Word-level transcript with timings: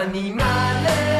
animals。 0.00 1.11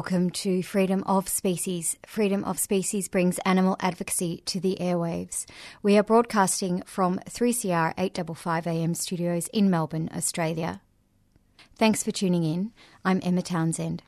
Welcome 0.00 0.30
to 0.30 0.62
Freedom 0.62 1.04
of 1.04 1.28
Species. 1.28 1.98
Freedom 2.06 2.42
of 2.44 2.58
Species 2.58 3.06
brings 3.06 3.38
animal 3.40 3.76
advocacy 3.80 4.42
to 4.46 4.58
the 4.58 4.78
airwaves. 4.80 5.44
We 5.82 5.98
are 5.98 6.02
broadcasting 6.02 6.82
from 6.86 7.18
3CR 7.28 7.92
855 7.98 8.66
AM 8.66 8.94
studios 8.94 9.48
in 9.48 9.68
Melbourne, 9.68 10.08
Australia. 10.16 10.80
Thanks 11.76 12.02
for 12.02 12.12
tuning 12.12 12.44
in. 12.44 12.72
I'm 13.04 13.20
Emma 13.22 13.42
Townsend. 13.42 14.02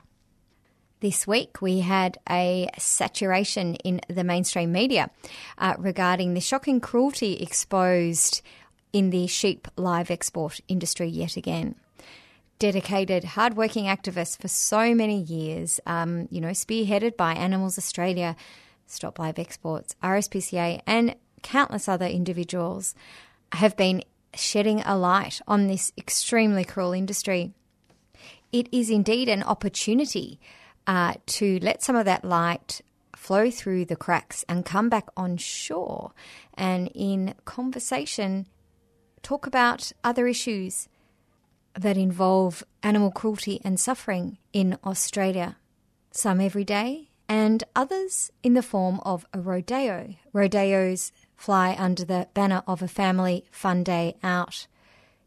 This 1.01 1.27
week 1.27 1.61
we 1.61 1.81
had 1.81 2.17
a 2.27 2.71
saturation 2.79 3.75
in 3.75 4.01
the 4.09 4.25
mainstream 4.25 4.73
media 4.73 5.11
uh, 5.59 5.75
regarding 5.77 6.33
the 6.33 6.41
shocking 6.41 6.81
cruelty 6.81 7.35
exposed 7.35 8.41
in 8.95 9.11
the 9.11 9.27
sheep 9.27 9.69
live 9.77 10.11
export 10.11 10.59
industry 10.69 11.09
yet 11.09 11.37
again 11.37 11.75
dedicated, 12.63 13.25
hardworking 13.25 13.87
activists 13.87 14.41
for 14.41 14.47
so 14.47 14.95
many 14.95 15.21
years, 15.21 15.81
um, 15.85 16.29
you 16.31 16.41
know, 16.41 16.51
spearheaded 16.51 17.17
by 17.17 17.33
Animals 17.33 17.77
Australia, 17.77 18.37
Stop 18.87 19.19
Live 19.19 19.37
Exports, 19.37 19.97
RSPCA, 20.01 20.81
and 20.87 21.17
countless 21.43 21.89
other 21.89 22.07
individuals, 22.07 22.95
have 23.51 23.77
been 23.77 24.05
shedding 24.37 24.81
a 24.83 24.97
light 24.97 25.41
on 25.49 25.67
this 25.67 25.93
extremely 25.99 26.65
cruel 26.65 26.93
industry. 26.93 27.53
It 28.53 28.69
is 28.71 28.91
indeed 28.91 29.29
an 29.29 29.43
opportunity 29.43 30.39
uh, 30.87 31.15
to 31.39 31.59
let 31.63 31.83
some 31.83 31.97
of 31.97 32.05
that 32.05 32.25
light 32.25 32.81
flow 33.17 33.51
through 33.51 33.87
the 33.87 33.97
cracks 33.97 34.45
and 34.49 34.65
come 34.65 34.89
back 34.89 35.09
on 35.17 35.37
shore 35.37 36.13
and 36.55 36.93
in 36.95 37.35
conversation 37.45 38.47
talk 39.21 39.49
about 39.49 39.91
other 40.05 40.29
issues 40.29 40.89
that 41.75 41.97
involve 41.97 42.63
animal 42.83 43.11
cruelty 43.11 43.61
and 43.65 43.79
suffering 43.79 44.39
in 44.53 44.79
Australia, 44.85 45.57
some 46.11 46.41
every 46.41 46.65
day, 46.65 47.09
and 47.29 47.65
others 47.75 48.31
in 48.43 48.55
the 48.55 48.63
form 48.63 49.01
of 49.05 49.25
a 49.33 49.41
rodeo. 49.41 50.15
Rodeos 50.33 51.13
fly 51.35 51.75
under 51.79 52.05
the 52.05 52.29
banner 52.35 52.63
of 52.67 52.83
a 52.83 52.89
family 52.89 53.45
fun 53.51 53.83
day 53.83 54.17
out, 54.23 54.67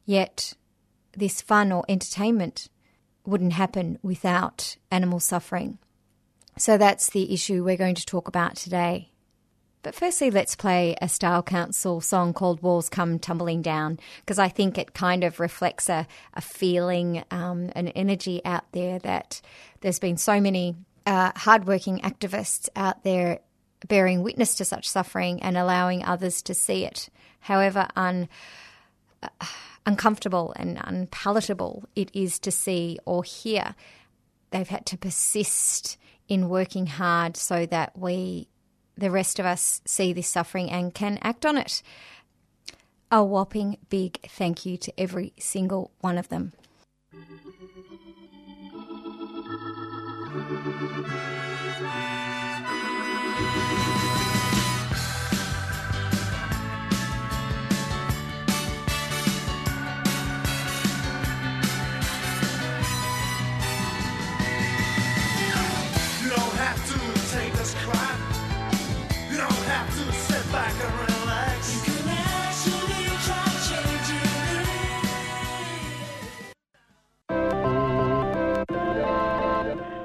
yet 0.06 0.54
this 1.18 1.42
fun 1.42 1.72
or 1.72 1.84
entertainment 1.90 2.70
wouldn't 3.26 3.54
happen 3.54 3.98
without 4.04 4.78
animal 4.92 5.20
suffering. 5.20 5.80
So 6.58 6.78
that's 6.78 7.10
the 7.10 7.34
issue 7.34 7.64
we're 7.64 7.76
going 7.76 7.96
to 7.96 8.06
talk 8.06 8.28
about 8.28 8.56
today. 8.56 9.12
But 9.86 9.94
firstly, 9.94 10.32
let's 10.32 10.56
play 10.56 10.96
a 11.00 11.08
Style 11.08 11.44
Council 11.44 12.02
song 12.02 12.34
called 12.34 12.64
Walls 12.64 12.90
Come 12.90 13.20
Tumbling 13.20 13.62
Down, 13.62 14.00
because 14.22 14.40
I 14.40 14.50
think 14.50 14.80
it 14.80 14.96
kind 14.96 15.24
of 15.24 15.40
reflects 15.40 15.90
a, 15.90 16.08
a 16.34 16.42
feeling, 16.42 17.24
um, 17.30 17.70
an 17.76 17.90
energy 17.90 18.42
out 18.44 18.64
there 18.72 18.98
that 18.98 19.42
there's 19.82 20.00
been 20.00 20.18
so 20.18 20.42
many 20.42 20.76
uh, 21.06 21.34
hardworking 21.36 22.00
activists 22.00 22.68
out 22.76 23.04
there 23.04 23.42
bearing 23.88 24.24
witness 24.24 24.56
to 24.56 24.66
such 24.66 24.90
suffering 24.90 25.44
and 25.44 25.56
allowing 25.56 26.04
others 26.04 26.42
to 26.42 26.56
see 26.56 26.84
it. 26.84 27.10
However, 27.42 27.88
un, 27.96 28.28
uh, 29.22 29.28
uncomfortable 29.86 30.52
and 30.56 30.80
unpalatable 30.84 31.84
it 31.96 32.10
is 32.12 32.40
to 32.40 32.50
see 32.50 32.98
or 33.06 33.24
hear, 33.24 33.76
they've 34.50 34.68
had 34.68 34.88
to 34.88 34.98
persist 34.98 36.00
in 36.28 36.50
working 36.50 36.88
hard 36.88 37.38
so 37.38 37.68
that 37.68 37.96
we 37.96 38.48
the 38.98 39.12
rest 39.12 39.40
of 39.40 39.46
us 39.46 39.82
see 39.86 40.14
this 40.14 40.28
suffering 40.28 40.70
and 40.70 40.94
can 40.94 41.20
act 41.22 41.46
on 41.46 41.58
it. 41.58 41.82
A 43.12 43.24
whopping 43.24 43.78
big 43.90 44.20
thank 44.28 44.66
you 44.66 44.78
to 44.78 45.00
every 45.00 45.34
single 45.38 45.92
one 46.02 46.18
of 46.18 46.30
them. 46.30 46.54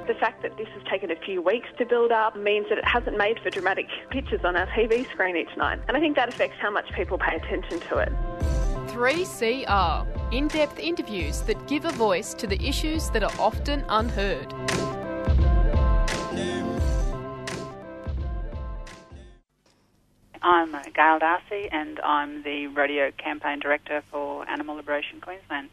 The 0.06 0.14
fact 0.18 0.42
that 0.42 0.56
this 0.56 0.68
has 0.68 0.82
taken 0.90 1.10
a 1.10 1.16
few 1.16 1.40
weeks 1.40 1.68
to 1.78 1.86
build 1.86 2.10
up 2.10 2.36
means 2.36 2.68
that 2.68 2.78
it 2.78 2.84
hasn't 2.84 3.16
made 3.16 3.38
for 3.40 3.50
dramatic 3.50 3.86
pictures 4.10 4.40
on 4.44 4.56
our 4.56 4.66
TV 4.68 5.08
screen 5.10 5.36
each 5.36 5.56
night. 5.56 5.78
And 5.88 5.96
I 5.96 6.00
think 6.00 6.16
that 6.16 6.28
affects 6.28 6.56
how 6.60 6.70
much 6.70 6.90
people 6.92 7.16
pay 7.16 7.36
attention 7.36 7.80
to 7.80 7.98
it. 7.98 8.12
3CR 8.88 10.32
in 10.32 10.48
depth 10.48 10.78
interviews 10.78 11.42
that 11.42 11.66
give 11.68 11.84
a 11.84 11.92
voice 11.92 12.34
to 12.34 12.46
the 12.46 12.60
issues 12.66 13.08
that 13.10 13.22
are 13.22 13.32
often 13.38 13.84
unheard. 13.88 14.52
I'm 20.42 20.72
Gail 20.94 21.18
Darcy, 21.18 21.68
and 21.70 22.00
I'm 22.00 22.42
the 22.42 22.66
rodeo 22.68 23.10
campaign 23.12 23.58
director 23.60 24.02
for 24.10 24.48
Animal 24.48 24.76
Liberation 24.76 25.20
Queensland. 25.20 25.68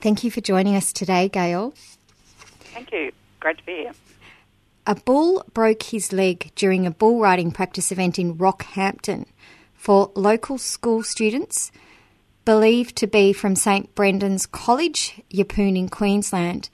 Thank 0.00 0.24
you 0.24 0.30
for 0.30 0.40
joining 0.40 0.74
us 0.74 0.92
today, 0.92 1.28
Gail. 1.28 1.74
Thank 2.74 2.92
you. 2.92 3.12
Great 3.40 3.58
to 3.58 3.64
be 3.64 3.72
here. 3.72 3.92
A 4.86 4.94
bull 4.94 5.44
broke 5.52 5.84
his 5.84 6.12
leg 6.12 6.50
during 6.54 6.86
a 6.86 6.90
bull 6.90 7.20
riding 7.20 7.52
practice 7.52 7.92
event 7.92 8.18
in 8.18 8.36
Rockhampton 8.36 9.26
for 9.74 10.10
local 10.16 10.58
school 10.58 11.02
students, 11.02 11.70
believed 12.44 12.96
to 12.96 13.06
be 13.06 13.32
from 13.32 13.54
St 13.54 13.94
Brendan's 13.94 14.46
College, 14.46 15.20
Yeppoon 15.30 15.76
in 15.78 15.88
Queensland. 15.88 16.68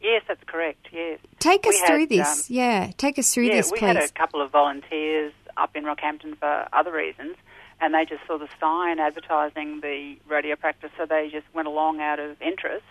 Yes, 0.00 0.22
that's 0.28 0.44
correct. 0.44 0.86
Yes. 0.92 1.18
Take 1.40 1.66
us 1.66 1.74
We 1.80 1.86
through 1.86 2.00
had, 2.00 2.08
this. 2.10 2.50
um, 2.50 2.56
yeah, 2.56 2.90
take 2.96 3.18
us 3.18 3.34
through 3.34 3.46
yeah, 3.46 3.54
this, 3.56 3.72
we 3.72 3.78
please. 3.78 3.86
had 3.86 3.96
a 3.96 4.08
couple 4.08 4.40
of 4.40 4.50
volunteers 4.52 5.32
up 5.58 5.76
in 5.76 5.84
Rockhampton 5.84 6.38
for 6.38 6.68
other 6.72 6.92
reasons, 6.92 7.36
and 7.80 7.94
they 7.94 8.04
just 8.04 8.26
saw 8.26 8.38
the 8.38 8.48
sign 8.60 8.98
advertising 8.98 9.80
the 9.80 10.16
rodeo 10.28 10.56
practice, 10.56 10.90
so 10.96 11.06
they 11.06 11.28
just 11.30 11.46
went 11.54 11.68
along 11.68 12.00
out 12.00 12.18
of 12.20 12.40
interest 12.42 12.84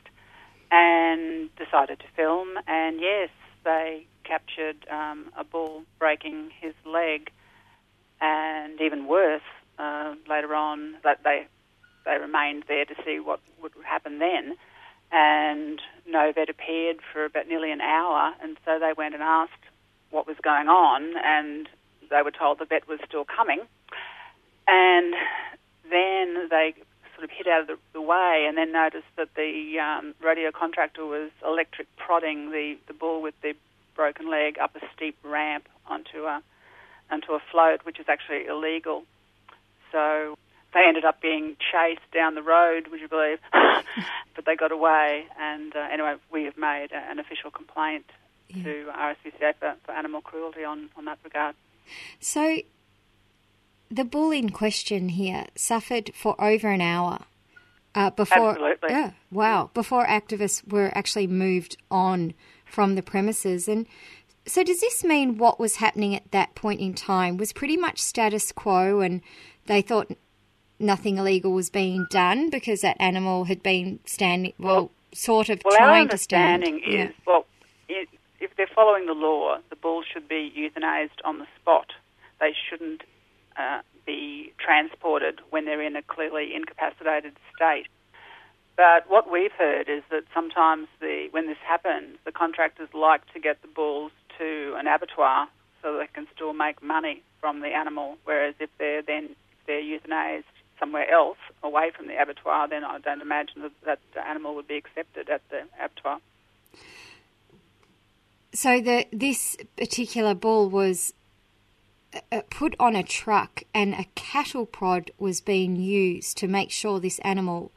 and 0.72 1.50
decided 1.56 2.00
to 2.00 2.06
film. 2.16 2.50
And 2.68 3.00
yes, 3.00 3.30
they 3.64 4.06
captured 4.24 4.78
um, 4.90 5.32
a 5.38 5.44
bull 5.44 5.84
breaking 6.00 6.52
his 6.60 6.74
leg, 6.86 7.32
and 8.22 8.80
even 8.82 9.08
worse, 9.08 9.42
uh, 9.80 10.16
later 10.30 10.54
on, 10.56 10.96
that 11.04 11.24
they 11.24 11.48
they 12.06 12.18
remained 12.18 12.64
there 12.68 12.86
to 12.86 12.96
see 13.06 13.20
what 13.20 13.40
would 13.62 13.74
happen 13.84 14.20
then. 14.20 14.56
and 15.12 15.82
no 16.06 16.32
vet 16.34 16.50
appeared 16.50 16.98
for 17.14 17.26
about 17.26 17.48
nearly 17.48 17.72
an 17.72 17.82
hour, 17.82 18.34
and 18.42 18.58
so 18.66 18.80
they 18.80 18.94
went 18.98 19.14
and 19.14 19.24
asked 19.24 19.54
what 20.10 20.28
was 20.28 20.38
going 20.42 20.68
on, 20.68 21.14
and 21.24 21.68
they 22.10 22.22
were 22.22 22.32
told 22.32 22.60
the 22.60 22.66
vet 22.66 22.88
was 22.88 23.00
still 23.08 23.26
coming, 23.26 23.62
and 24.68 25.14
then 25.90 26.50
they 26.50 26.74
sort 27.16 27.24
of 27.24 27.32
hid 27.32 27.48
out 27.48 27.62
of 27.62 27.68
the, 27.68 27.78
the 27.94 28.02
way, 28.02 28.46
and 28.48 28.58
then 28.58 28.72
noticed 28.72 29.08
that 29.16 29.34
the 29.36 29.80
um, 29.80 30.14
rodeo 30.22 30.52
contractor 30.52 31.06
was 31.06 31.32
electric 31.46 31.88
prodding 31.98 32.52
the, 32.52 32.78
the 32.88 32.94
bull 32.94 33.22
with 33.22 33.34
the 33.42 33.54
broken 33.96 34.30
leg 34.30 34.60
up 34.60 34.76
a 34.76 34.80
steep 34.96 35.18
ramp 35.24 35.68
onto 35.88 36.26
a 36.26 36.42
onto 37.10 37.34
a 37.34 37.40
float, 37.52 37.86
which 37.86 38.00
is 38.00 38.06
actually 38.10 38.46
illegal. 38.46 39.04
So 39.92 40.38
they 40.74 40.84
ended 40.86 41.06
up 41.06 41.22
being 41.22 41.56
chased 41.72 42.12
down 42.14 42.36
the 42.36 42.44
road, 42.44 42.88
would 42.90 43.00
you 43.00 43.08
believe? 43.08 43.40
but 44.36 44.46
they 44.46 44.56
got 44.56 44.72
away, 44.72 45.26
and 45.40 45.76
uh, 45.76 45.88
anyway, 45.92 46.16
we 46.32 46.44
have 46.44 46.58
made 46.58 46.90
a, 46.92 47.10
an 47.10 47.20
official 47.20 47.50
complaint 47.50 48.06
to 48.64 48.92
RSPCA 48.94 49.56
for, 49.60 49.76
for 49.86 49.92
animal 49.92 50.22
cruelty 50.22 50.64
on, 50.64 50.90
on 50.98 51.06
that 51.06 51.20
regard. 51.24 51.56
So, 52.20 52.60
the 53.90 54.04
bull 54.04 54.32
in 54.32 54.50
question 54.50 55.10
here 55.10 55.46
suffered 55.56 56.12
for 56.14 56.40
over 56.42 56.70
an 56.70 56.82
hour 56.82 57.22
uh, 57.96 58.10
before. 58.12 58.52
Absolutely. 58.52 58.90
Yeah, 58.90 59.12
wow. 59.32 59.70
Before 59.74 60.06
activists 60.06 60.68
were 60.70 60.92
actually 60.96 61.28
moved 61.28 61.78
on 61.90 62.34
from 62.66 62.96
the 62.96 63.02
premises, 63.02 63.68
and 63.68 63.88
so 64.46 64.64
does 64.64 64.82
this 64.82 65.04
mean 65.04 65.38
what 65.38 65.60
was 65.60 65.78
happening 65.78 66.16
at 66.16 66.32
that 66.32 66.56
point 66.56 66.80
in 66.80 66.94
time 66.94 67.38
was 67.38 67.54
pretty 67.54 67.78
much 67.78 68.00
status 68.00 68.52
quo, 68.52 69.00
and 69.00 69.22
they 69.66 69.82
thought 69.82 70.12
nothing 70.80 71.18
illegal 71.18 71.52
was 71.54 71.70
being 71.70 72.06
done 72.10 72.50
because 72.50 72.82
that 72.82 72.98
animal 73.00 73.46
had 73.46 73.64
been 73.64 74.00
standing, 74.06 74.54
well, 74.60 74.92
sort 75.14 75.50
of 75.50 75.62
Well, 75.66 75.76
trying 75.76 76.10
to 76.10 76.18
stand. 76.18 76.64
understanding 76.64 76.94
Yeah. 76.94 77.06
is, 77.10 77.16
well, 77.26 77.46
i 77.90 78.06
if 78.40 78.56
they're 78.56 78.70
following 78.74 79.06
the 79.06 79.14
law, 79.14 79.58
the 79.70 79.76
bull 79.76 80.04
should 80.04 80.28
be 80.28 80.52
euthanized 80.56 81.20
on 81.26 81.40
the 81.40 81.48
spot. 81.60 81.92
They 82.40 82.54
shouldn't 82.70 83.04
uh, 83.58 83.82
be 84.06 84.54
transported 84.60 85.42
when 85.50 85.66
they're 85.66 85.82
in 85.82 85.96
a 85.96 86.02
clearly 86.02 86.54
incapacitated 86.56 87.34
state. 87.56 87.88
But 88.76 89.10
what 89.10 89.32
we've 89.32 89.52
heard 89.52 89.90
is 89.90 90.04
that 90.12 90.24
sometimes 90.34 90.88
the 91.00 91.30
when 91.32 91.48
this 91.48 91.58
happens, 91.66 92.18
the 92.26 92.32
contractors 92.32 92.90
like 92.94 93.22
to 93.34 93.40
get 93.40 93.62
the 93.64 93.68
bulls 93.68 94.12
to 94.38 94.76
an 94.78 94.86
abattoir 94.86 95.48
so 95.82 95.98
they 95.98 96.08
can 96.14 96.28
still 96.36 96.54
make 96.54 96.82
money 96.84 97.24
from 97.42 97.62
the 97.62 97.70
animal. 97.70 98.18
Whereas 98.24 98.54
if 98.60 98.70
they're 98.78 99.02
then 99.02 99.36
if 99.52 99.66
they're 99.66 99.82
euthanized 99.82 100.44
somewhere 100.80 101.10
else 101.10 101.40
away 101.64 101.90
from 101.90 102.08
the 102.08 102.22
abattoir, 102.22 102.68
then 102.68 102.84
I 102.84 103.00
don't 103.00 103.22
imagine 103.22 103.64
that 103.64 103.72
that 103.84 104.00
the 104.14 104.28
animal 104.28 104.54
would 104.54 104.68
be 104.68 104.78
accepted 104.78 105.28
at 105.28 105.42
the 105.50 105.64
abattoir. 105.82 106.20
So 108.58 108.82
the 108.82 109.06
this 109.12 109.56
particular 109.78 110.34
bull 110.34 110.68
was 110.68 111.14
uh, 112.32 112.42
put 112.50 112.76
on 112.80 112.96
a 112.96 113.04
truck, 113.04 113.62
and 113.72 113.94
a 113.94 114.06
cattle 114.16 114.66
prod 114.66 115.12
was 115.20 115.42
being 115.42 115.76
used 115.76 116.38
to 116.38 116.48
make 116.48 116.72
sure 116.72 117.00
this 117.00 117.20
animal 117.20 117.72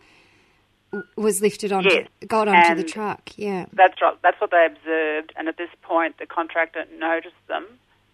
was 1.17 1.43
lifted 1.43 1.71
onto, 1.71 1.91
Yes, 1.91 2.09
got 2.27 2.49
onto 2.49 2.75
the 2.75 2.89
truck. 2.89 3.33
Yeah. 3.37 3.67
That's 3.75 4.01
right. 4.01 4.17
That's 4.23 4.41
what 4.41 4.53
they 4.53 4.65
observed, 4.65 5.35
and 5.37 5.49
at 5.49 5.59
this 5.59 5.69
point, 5.83 6.17
the 6.17 6.25
contractor 6.25 6.87
noticed 6.99 7.47
them 7.47 7.67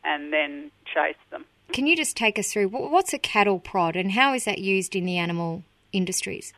and 0.02 0.32
then 0.32 0.72
chased 0.92 1.30
them. 1.30 1.44
Can 1.72 1.86
you 1.86 1.94
just 1.94 2.16
take 2.16 2.36
us 2.36 2.52
through 2.52 2.66
what's 2.70 3.12
a 3.12 3.19
cattle 3.20 3.60
prod, 3.60 3.94
and 3.94 4.10
how 4.10 4.34
is 4.34 4.44
that 4.44 4.58
used 4.58 4.96
in 4.96 5.04
the 5.04 5.19
animal 5.19 5.62
industries? 5.92 6.52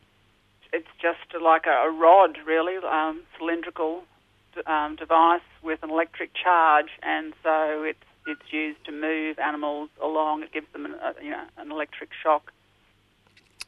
It's 0.73 0.89
just 1.03 1.43
like 1.43 1.67
a, 1.67 1.87
a 1.87 1.91
rod, 1.91 2.39
really, 2.47 2.79
um, 2.79 3.21
cylindrical 3.37 4.05
um, 4.67 4.97
device 4.97 5.43
with 5.69 5.83
an 5.85 5.91
electric 5.91 6.31
charge, 6.35 6.89
and 7.03 7.33
so 7.45 7.83
it's 7.85 7.99
it's 8.27 8.53
used 8.53 8.85
to 8.87 8.93
move 8.93 9.39
animals 9.39 9.89
along. 10.03 10.43
It 10.43 10.53
gives 10.53 10.67
them 10.73 10.85
an, 10.87 10.95
uh, 10.95 11.13
you 11.23 11.31
know 11.31 11.45
an 11.59 11.71
electric 11.71 12.11
shock. 12.23 12.53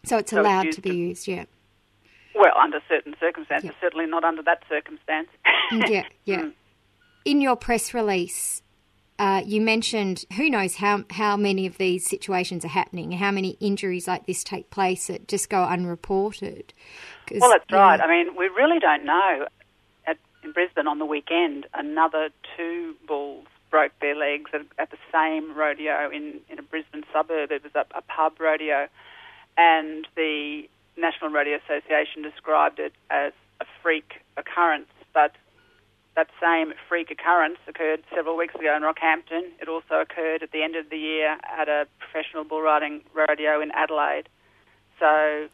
So 0.04 0.18
it's 0.18 0.30
So 0.32 0.40
allowed 0.40 0.66
used 0.66 0.76
to 0.76 0.82
be 0.82 0.90
to- 0.90 0.96
used. 0.96 1.28
Yeah. 1.28 1.44
Well, 2.34 2.52
under 2.56 2.80
certain 2.88 3.14
circumstances, 3.20 3.70
Yeah. 3.72 3.80
certainly 3.80 4.06
not 4.06 4.24
under 4.24 4.42
that 4.42 4.62
circumstance. 4.68 5.28
yeah, 5.72 6.04
yeah. 6.24 6.40
Mm. 6.42 6.52
In 7.24 7.40
your 7.40 7.56
press 7.56 7.92
release, 7.92 8.62
uh, 9.18 9.42
you 9.44 9.60
mentioned 9.60 10.24
who 10.36 10.48
knows 10.48 10.76
how 10.76 11.04
how 11.10 11.36
many 11.36 11.66
of 11.66 11.76
these 11.78 12.06
situations 12.08 12.64
are 12.64 12.68
happening, 12.68 13.12
how 13.12 13.30
many 13.30 13.56
injuries 13.60 14.06
like 14.08 14.26
this 14.26 14.42
take 14.44 14.70
place 14.70 15.06
that 15.08 15.28
just 15.28 15.50
go 15.50 15.62
unreported. 15.64 16.72
Well, 17.32 17.50
that's 17.50 17.64
yeah, 17.70 17.76
right. 17.78 18.00
I 18.00 18.08
mean, 18.08 18.34
we 18.36 18.48
really 18.48 18.78
don't 18.78 19.04
know. 19.04 19.46
In 20.42 20.52
Brisbane 20.52 20.86
on 20.86 20.98
the 20.98 21.04
weekend, 21.04 21.66
another 21.74 22.30
two 22.56 22.94
bulls 23.06 23.46
broke 23.70 23.92
their 24.00 24.16
legs 24.16 24.50
at, 24.52 24.62
at 24.78 24.90
the 24.90 24.96
same 25.12 25.54
rodeo 25.56 26.10
in, 26.10 26.40
in 26.48 26.58
a 26.58 26.62
Brisbane 26.62 27.04
suburb. 27.12 27.52
It 27.52 27.62
was 27.62 27.72
a, 27.74 27.84
a 27.96 28.02
pub 28.02 28.40
rodeo, 28.40 28.88
and 29.56 30.06
the 30.16 30.68
National 30.96 31.30
Rodeo 31.30 31.58
Association 31.64 32.22
described 32.22 32.78
it 32.78 32.92
as 33.10 33.32
a 33.60 33.64
freak 33.82 34.22
occurrence. 34.36 34.88
But 35.12 35.32
that 36.16 36.28
same 36.40 36.72
freak 36.88 37.10
occurrence 37.10 37.58
occurred 37.68 38.02
several 38.14 38.36
weeks 38.36 38.54
ago 38.54 38.74
in 38.76 38.82
Rockhampton. 38.82 39.50
It 39.60 39.68
also 39.68 40.00
occurred 40.00 40.42
at 40.42 40.52
the 40.52 40.62
end 40.62 40.74
of 40.74 40.90
the 40.90 40.98
year 40.98 41.38
at 41.44 41.68
a 41.68 41.86
professional 41.98 42.44
bull 42.44 42.62
riding 42.62 43.02
rodeo 43.14 43.60
in 43.60 43.70
Adelaide. 43.72 44.28
So 44.98 45.48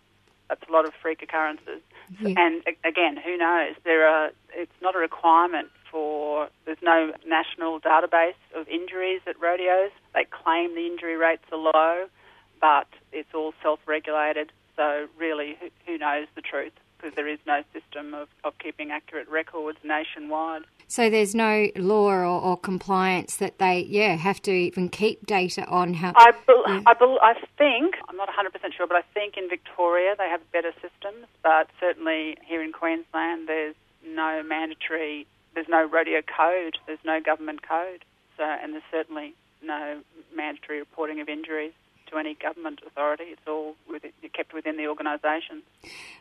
that's 0.49 0.63
a 0.69 0.73
lot 0.73 0.87
of 0.87 0.95
freak 0.95 1.23
occurrences. 1.23 1.83
Yeah. 2.21 2.35
And 2.37 2.63
again, 2.85 3.17
who 3.17 3.37
knows? 3.37 3.75
There 3.85 4.07
are. 4.07 4.31
It's 4.55 4.73
not 4.81 4.95
a 4.95 4.99
requirement 4.99 5.69
for. 5.91 6.49
There's 6.65 6.83
no 6.83 7.13
national 7.27 7.81
database 7.81 8.35
of 8.55 8.69
injuries 8.69 9.21
at 9.27 9.41
rodeos. 9.41 9.91
They 10.15 10.25
claim 10.25 10.75
the 10.75 10.87
injury 10.87 11.17
rates 11.17 11.45
are 11.53 11.59
low, 11.59 12.07
but 12.61 12.89
it's 13.13 13.33
all 13.35 13.55
self-regulated. 13.63 14.53
So 14.77 15.09
really, 15.19 15.57
who, 15.61 15.69
who 15.87 15.99
knows 15.99 16.27
the 16.35 16.43
truth? 16.43 16.73
Because 16.99 17.15
there 17.15 17.29
is 17.29 17.39
no 17.47 17.63
system 17.73 18.15
of, 18.15 18.29
of 18.45 18.59
keeping 18.59 18.91
accurate 18.91 19.29
records 19.29 19.79
nationwide. 19.85 20.63
So 20.89 21.11
there's 21.11 21.35
no 21.35 21.69
law 21.77 22.07
or, 22.07 22.25
or 22.25 22.57
compliance 22.57 23.37
that 23.37 23.59
they 23.59 23.87
yeah 23.89 24.17
have 24.17 24.41
to 24.43 24.53
even 24.53 24.89
keep 24.89 25.27
data 25.27 25.67
on 25.67 25.95
how. 25.95 26.13
I, 26.17 26.33
bel 26.47 26.63
Yeah. 26.67 26.83
I, 26.87 26.95
bel 26.95 27.19
I 27.23 27.35
think, 27.59 27.97
I'm 28.09 28.17
not 28.17 28.29
100% 28.29 28.73
sure, 28.77 28.87
but 28.87 28.97
I 28.97 29.03
think 29.13 29.37
in 29.37 29.49
Victoria 29.49 30.15
they 30.17 30.29
have 30.29 30.41
better 30.53 30.73
systems, 30.75 31.27
but 31.43 31.69
certainly 31.81 32.37
here 32.45 32.63
in 32.63 32.73
Queensland 32.73 33.49
there's 33.49 33.75
no 34.07 34.43
mandatory, 34.43 35.27
there's 35.55 35.69
no 35.69 35.85
rodeo 35.85 36.23
code, 36.23 36.79
there's 36.87 37.05
no 37.05 37.21
government 37.21 37.67
code, 37.67 38.05
so 38.37 38.45
and 38.45 38.73
there's 38.73 38.91
certainly 38.91 39.35
no 39.63 40.01
mandatory 40.35 40.79
reporting 40.79 41.21
of 41.21 41.29
injuries 41.29 41.73
to 42.07 42.19
any 42.19 42.35
government 42.35 42.81
authority. 42.87 43.25
It's 43.25 43.47
all 43.47 43.77
within, 43.91 44.13
kept 44.33 44.53
within 44.53 44.77
the 44.77 44.87
organisation. 44.87 45.63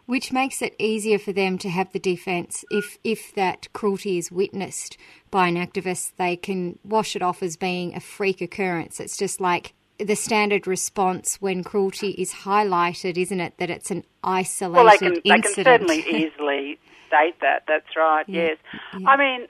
which 0.06 0.32
makes 0.32 0.62
it 0.62 0.76
easier 0.80 1.20
for 1.20 1.32
them 1.34 1.58
to 1.60 1.70
have 1.70 1.92
the 1.92 2.00
defence 2.00 2.64
if 2.70 2.98
if 3.04 3.34
that 3.36 3.68
cruelty 3.74 4.18
is 4.18 4.32
witnessed 4.32 4.98
by 5.32 5.48
an 5.48 5.56
activist 5.56 6.14
they 6.18 6.36
can 6.36 6.80
wash 6.84 7.16
it 7.16 7.22
off 7.22 7.44
as 7.44 7.58
being 7.58 7.94
a 7.96 8.00
freak 8.00 8.40
occurrence 8.42 9.00
it's 9.00 9.18
just 9.18 9.42
like 9.42 9.74
the 9.98 10.16
standard 10.16 10.68
response 10.68 11.42
when 11.42 11.64
cruelty 11.64 12.12
is 12.12 12.32
highlighted 12.34 13.18
isn't 13.18 13.40
it 13.40 13.58
that 13.58 13.70
it's 13.70 13.92
an 13.92 14.04
isolated 14.24 14.76
Well, 14.76 14.92
they 14.92 14.98
can, 14.98 15.14
they 15.14 15.22
can 15.22 15.36
incident 15.44 15.66
certainly 15.66 16.00
easily 16.08 16.80
state 17.08 17.40
that. 17.42 17.64
That's 17.68 17.96
right. 17.96 18.26
Yes. 18.28 18.58
I 19.06 19.18
mean, 19.18 19.48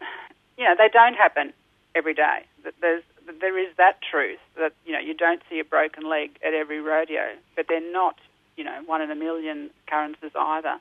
you 0.58 0.64
know, 0.66 0.76
they 0.78 0.90
don't 0.92 1.16
happen 1.16 1.54
every 1.96 2.14
day. 2.14 2.46
There's 2.82 3.04
there 3.40 3.58
is 3.58 3.76
that 3.78 4.00
truth 4.02 4.40
that 4.58 4.74
you 4.86 4.94
know 4.94 5.00
you 5.00 5.14
don't 5.14 5.42
see 5.50 5.60
a 5.60 5.64
broken 5.64 6.08
leg 6.10 6.32
at 6.46 6.54
every 6.54 6.80
rodeo, 6.80 7.34
but 7.56 7.66
they're 7.68 7.92
not 7.92 8.16
you 8.56 8.64
know 8.64 8.82
one 8.86 9.02
in 9.02 9.12
a 9.12 9.16
million 9.16 9.70
occurrences 9.88 10.32
either. 10.36 10.78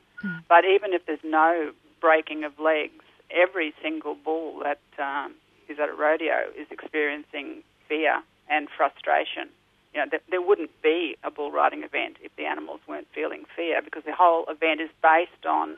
But 0.47 0.65
even 0.65 0.93
if 0.93 1.05
there's 1.05 1.23
no 1.23 1.71
breaking 2.01 2.43
of 2.43 2.57
legs, 2.59 3.03
every 3.31 3.73
single 3.81 4.15
bull 4.15 4.61
that 4.63 4.79
um, 4.99 5.33
is 5.67 5.79
at 5.79 5.89
a 5.89 5.93
rodeo 5.93 6.49
is 6.57 6.67
experiencing 6.71 7.63
fear 7.87 8.21
and 8.49 8.67
frustration. 8.75 9.49
You 9.93 10.01
know, 10.01 10.09
th- 10.09 10.23
there 10.29 10.41
wouldn't 10.41 10.71
be 10.81 11.15
a 11.23 11.31
bull 11.31 11.51
riding 11.51 11.83
event 11.83 12.17
if 12.21 12.35
the 12.35 12.45
animals 12.45 12.81
weren't 12.87 13.07
feeling 13.13 13.45
fear 13.55 13.81
because 13.81 14.03
the 14.03 14.13
whole 14.13 14.45
event 14.49 14.81
is 14.81 14.89
based 15.01 15.45
on 15.47 15.77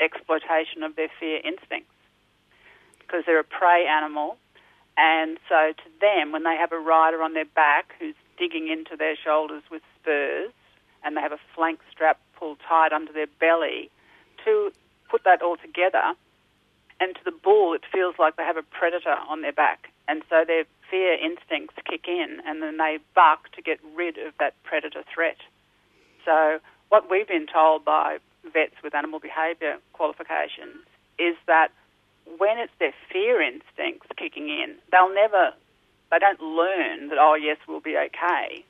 exploitation 0.00 0.82
of 0.82 0.96
their 0.96 1.10
fear 1.20 1.40
instincts 1.44 1.92
because 2.98 3.24
they're 3.26 3.40
a 3.40 3.44
prey 3.44 3.86
animal. 3.86 4.36
And 4.98 5.38
so 5.48 5.72
to 5.72 5.90
them, 6.00 6.32
when 6.32 6.42
they 6.42 6.56
have 6.56 6.72
a 6.72 6.78
rider 6.78 7.22
on 7.22 7.32
their 7.32 7.44
back 7.44 7.94
who's 8.00 8.16
digging 8.36 8.68
into 8.68 8.96
their 8.96 9.16
shoulders 9.16 9.62
with 9.70 9.82
spurs 10.00 10.52
and 11.04 11.16
they 11.16 11.20
have 11.20 11.32
a 11.32 11.38
flank 11.54 11.78
strap 11.90 12.18
pulled 12.36 12.58
tight 12.68 12.92
under 12.92 13.12
their 13.12 13.28
belly, 13.38 13.90
to 14.44 14.72
put 15.08 15.22
that 15.24 15.40
all 15.40 15.56
together, 15.56 16.14
and 17.00 17.14
to 17.14 17.20
the 17.24 17.30
bull, 17.30 17.74
it 17.74 17.82
feels 17.92 18.16
like 18.18 18.36
they 18.36 18.42
have 18.42 18.56
a 18.56 18.62
predator 18.62 19.14
on 19.28 19.42
their 19.42 19.52
back. 19.52 19.88
And 20.08 20.22
so 20.28 20.44
their 20.44 20.64
fear 20.90 21.14
instincts 21.14 21.76
kick 21.88 22.08
in 22.08 22.40
and 22.44 22.62
then 22.62 22.78
they 22.78 22.98
buck 23.14 23.52
to 23.52 23.62
get 23.62 23.78
rid 23.94 24.18
of 24.18 24.34
that 24.40 24.54
predator 24.64 25.04
threat. 25.14 25.36
So 26.24 26.58
what 26.88 27.08
we've 27.10 27.28
been 27.28 27.46
told 27.46 27.84
by 27.84 28.18
vets 28.52 28.74
with 28.82 28.94
animal 28.94 29.20
behaviour 29.20 29.76
qualifications 29.92 30.84
is 31.18 31.36
that 31.46 31.68
when 32.36 32.58
it's 32.58 32.72
their 32.78 32.94
fear 33.10 33.40
instincts 33.40 34.06
kicking 34.16 34.48
in, 34.48 34.76
they'll 34.92 35.12
never, 35.14 35.52
they 36.10 36.18
don't 36.18 36.40
learn 36.40 37.08
that, 37.08 37.18
oh, 37.18 37.34
yes, 37.34 37.56
we'll 37.66 37.80
be 37.80 37.96
okay. 37.96 38.64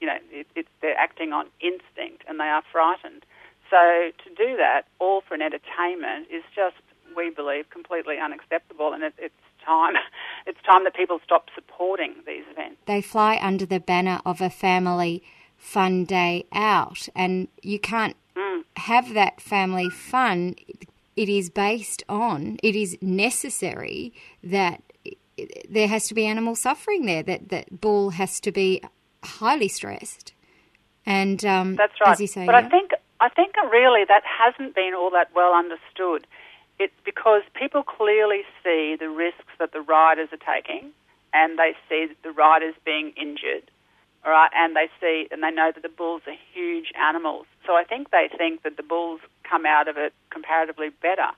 You 0.00 0.08
know, 0.08 0.18
it, 0.30 0.46
it's, 0.54 0.68
they're 0.82 0.98
acting 0.98 1.32
on 1.32 1.46
instinct 1.60 2.24
and 2.28 2.40
they 2.40 2.44
are 2.44 2.62
frightened. 2.72 3.24
So 3.70 4.10
to 4.24 4.30
do 4.36 4.56
that, 4.56 4.82
all 4.98 5.22
for 5.26 5.34
an 5.34 5.42
entertainment, 5.42 6.28
is 6.30 6.42
just, 6.54 6.76
we 7.16 7.30
believe, 7.30 7.70
completely 7.70 8.18
unacceptable. 8.18 8.92
And 8.92 9.02
it, 9.02 9.14
it's 9.18 9.34
time, 9.64 9.94
it's 10.46 10.60
time 10.62 10.84
that 10.84 10.94
people 10.94 11.20
stop 11.24 11.48
supporting 11.54 12.14
these 12.26 12.44
events. 12.50 12.76
They 12.86 13.00
fly 13.00 13.38
under 13.40 13.66
the 13.66 13.80
banner 13.80 14.20
of 14.24 14.40
a 14.40 14.50
family 14.50 15.22
fun 15.56 16.04
day 16.04 16.44
out, 16.52 17.08
and 17.16 17.48
you 17.62 17.78
can't 17.78 18.16
mm. 18.36 18.62
have 18.76 19.14
that 19.14 19.40
family 19.40 19.88
fun. 19.88 20.54
It 21.16 21.28
is 21.28 21.50
based 21.50 22.02
on, 22.08 22.58
it 22.62 22.74
is 22.74 22.98
necessary 23.00 24.12
that 24.42 24.82
there 25.68 25.88
has 25.88 26.08
to 26.08 26.14
be 26.14 26.26
animal 26.26 26.54
suffering 26.54 27.06
there, 27.06 27.22
that, 27.22 27.48
that 27.48 27.80
bull 27.80 28.10
has 28.10 28.40
to 28.40 28.52
be 28.52 28.82
highly 29.22 29.68
stressed. 29.68 30.32
And 31.06 31.44
um, 31.44 31.76
That's 31.76 32.00
right. 32.00 32.16
say, 32.16 32.46
but 32.46 32.52
yeah. 32.52 32.58
I 32.58 32.68
think 32.68 32.90
I 33.20 33.28
think 33.28 33.54
really 33.70 34.04
that 34.06 34.22
hasn't 34.24 34.74
been 34.74 34.94
all 34.94 35.10
that 35.10 35.30
well 35.34 35.54
understood. 35.54 36.26
It's 36.78 36.94
because 37.04 37.42
people 37.54 37.82
clearly 37.82 38.42
see 38.62 38.96
the 38.98 39.08
risks 39.08 39.52
that 39.58 39.72
the 39.72 39.80
riders 39.80 40.28
are 40.32 40.54
taking, 40.54 40.90
and 41.32 41.58
they 41.58 41.74
see 41.88 42.08
the 42.22 42.32
riders 42.32 42.74
being 42.84 43.12
injured. 43.16 43.70
Right, 44.24 44.50
and 44.54 44.74
they 44.74 44.88
see 45.00 45.28
and 45.30 45.42
they 45.42 45.50
know 45.50 45.70
that 45.74 45.82
the 45.82 45.88
bulls 45.88 46.22
are 46.26 46.36
huge 46.54 46.92
animals. 46.98 47.46
So 47.66 47.74
I 47.74 47.84
think 47.84 48.10
they 48.10 48.30
think 48.36 48.62
that 48.62 48.76
the 48.78 48.82
bulls 48.82 49.20
come 49.48 49.66
out 49.66 49.86
of 49.86 49.98
it 49.98 50.14
comparatively 50.30 50.88
better. 51.02 51.28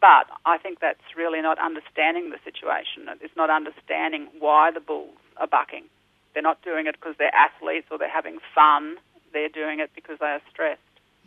But 0.00 0.28
I 0.46 0.56
think 0.56 0.80
that's 0.80 1.00
really 1.16 1.42
not 1.42 1.58
understanding 1.58 2.30
the 2.30 2.38
situation. 2.44 3.08
It's 3.20 3.36
not 3.36 3.50
understanding 3.50 4.28
why 4.38 4.70
the 4.70 4.80
bulls 4.80 5.16
are 5.36 5.46
bucking. 5.46 5.84
They're 6.32 6.42
not 6.42 6.62
doing 6.62 6.86
it 6.86 6.94
because 6.94 7.16
they're 7.18 7.34
athletes 7.34 7.88
or 7.90 7.98
they're 7.98 8.08
having 8.08 8.38
fun. 8.54 8.96
They're 9.32 9.48
doing 9.48 9.80
it 9.80 9.90
because 9.94 10.18
they 10.20 10.26
are 10.26 10.40
stressed. 10.50 10.80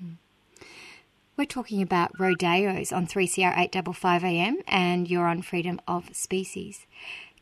Mm. 0.03 0.15
We're 1.37 1.45
talking 1.45 1.81
about 1.81 2.19
rodeos 2.19 2.91
on 2.91 3.07
3CR 3.07 3.57
855 3.57 4.23
AM 4.23 4.57
and 4.67 5.09
you're 5.09 5.27
on 5.27 5.41
Freedom 5.41 5.79
of 5.87 6.15
Species. 6.15 6.85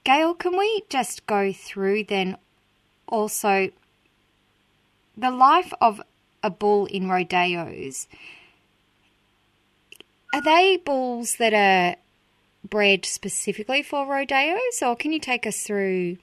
Gail, 0.04 0.34
can 0.34 0.58
we 0.58 0.84
just 0.90 1.26
go 1.28 1.54
through 1.54 2.06
then 2.06 2.38
also 3.12 3.70
the 5.18 5.32
life 5.32 5.74
of 5.80 6.02
a 6.42 6.50
bull 6.50 6.88
in 6.88 7.10
rodeos? 7.10 8.08
Are 10.34 10.42
they 10.42 10.78
bulls 10.78 11.36
that 11.36 11.54
are 11.54 11.98
bred 12.68 13.06
specifically 13.06 13.84
for 13.84 14.06
rodeos 14.06 14.82
or 14.82 14.96
can 14.96 15.12
you 15.12 15.20
take 15.20 15.46
us 15.46 15.62
through 15.62 16.18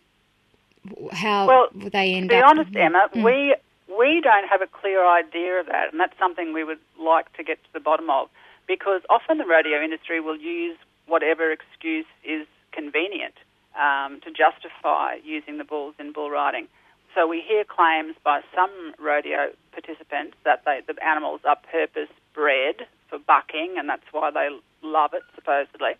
how 1.12 1.46
Well, 1.46 1.68
they 1.74 2.14
end 2.14 2.30
up? 2.30 2.30
to 2.30 2.36
be 2.36 2.42
up? 2.42 2.50
honest, 2.50 2.76
Emma, 2.76 3.08
mm. 3.14 3.24
we 3.24 3.54
we 3.98 4.20
don't 4.20 4.46
have 4.48 4.62
a 4.62 4.66
clear 4.66 5.06
idea 5.06 5.60
of 5.60 5.66
that, 5.66 5.90
and 5.90 6.00
that's 6.00 6.16
something 6.18 6.52
we 6.52 6.62
would 6.62 6.78
like 7.00 7.32
to 7.36 7.42
get 7.42 7.62
to 7.64 7.72
the 7.72 7.80
bottom 7.80 8.10
of, 8.10 8.28
because 8.66 9.02
often 9.10 9.38
the 9.38 9.46
rodeo 9.46 9.82
industry 9.82 10.20
will 10.20 10.36
use 10.36 10.76
whatever 11.06 11.50
excuse 11.50 12.06
is 12.22 12.46
convenient 12.72 13.34
um, 13.78 14.20
to 14.20 14.30
justify 14.30 15.16
using 15.24 15.58
the 15.58 15.64
bulls 15.64 15.94
in 15.98 16.12
bull 16.12 16.30
riding. 16.30 16.66
So 17.14 17.26
we 17.26 17.40
hear 17.40 17.64
claims 17.64 18.14
by 18.22 18.42
some 18.54 18.70
rodeo 18.98 19.50
participants 19.72 20.36
that 20.44 20.62
they, 20.64 20.80
the 20.86 20.94
animals 21.04 21.40
are 21.44 21.56
purpose 21.70 22.10
bred 22.34 22.86
for 23.08 23.18
bucking, 23.18 23.76
and 23.78 23.88
that's 23.88 24.06
why 24.12 24.30
they 24.30 24.48
love 24.82 25.14
it 25.14 25.22
supposedly. 25.34 25.92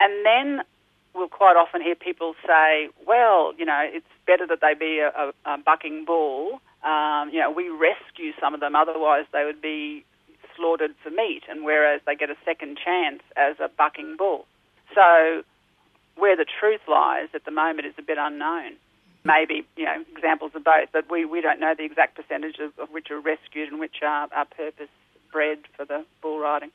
And 0.00 0.24
then 0.24 0.64
we'll 1.14 1.28
quite 1.28 1.56
often 1.56 1.82
hear 1.82 1.94
people 1.94 2.34
say, 2.46 2.88
well, 3.06 3.52
you 3.56 3.64
know, 3.64 3.80
it's 3.84 4.06
better 4.26 4.46
that 4.46 4.60
they 4.60 4.74
be 4.74 4.98
a, 4.98 5.08
a, 5.08 5.32
a 5.44 5.58
bucking 5.58 6.04
bull. 6.04 6.60
Um, 6.82 7.30
you 7.32 7.40
know, 7.40 7.50
we 7.50 7.68
rescue 7.68 8.32
some 8.40 8.54
of 8.54 8.60
them, 8.60 8.74
otherwise 8.74 9.26
they 9.32 9.44
would 9.44 9.62
be 9.62 10.04
slaughtered 10.56 10.94
for 11.02 11.10
meat, 11.10 11.42
and 11.48 11.64
whereas 11.64 12.00
they 12.06 12.14
get 12.14 12.30
a 12.30 12.36
second 12.44 12.78
chance 12.82 13.22
as 13.36 13.56
a 13.60 13.68
bucking 13.68 14.16
bull. 14.16 14.46
So 14.94 15.42
where 16.16 16.36
the 16.36 16.46
truth 16.60 16.80
lies 16.88 17.28
at 17.34 17.44
the 17.44 17.50
moment 17.50 17.86
is 17.86 17.94
a 17.98 18.02
bit 18.02 18.18
unknown. 18.18 18.72
Maybe, 19.24 19.66
you 19.76 19.84
know, 19.84 20.04
examples 20.14 20.52
of 20.54 20.64
both, 20.64 20.90
but 20.92 21.10
we, 21.10 21.24
we 21.24 21.40
don't 21.40 21.58
know 21.58 21.74
the 21.76 21.84
exact 21.84 22.14
percentage 22.16 22.58
of, 22.58 22.78
of 22.78 22.90
which 22.90 23.10
are 23.10 23.20
rescued 23.20 23.70
and 23.70 23.80
which 23.80 23.96
are, 24.02 24.28
are 24.32 24.44
purpose 24.44 24.88
bred 25.32 25.58
for 25.76 25.84
the 25.84 26.04
bull 26.20 26.38
riding. 26.38 26.70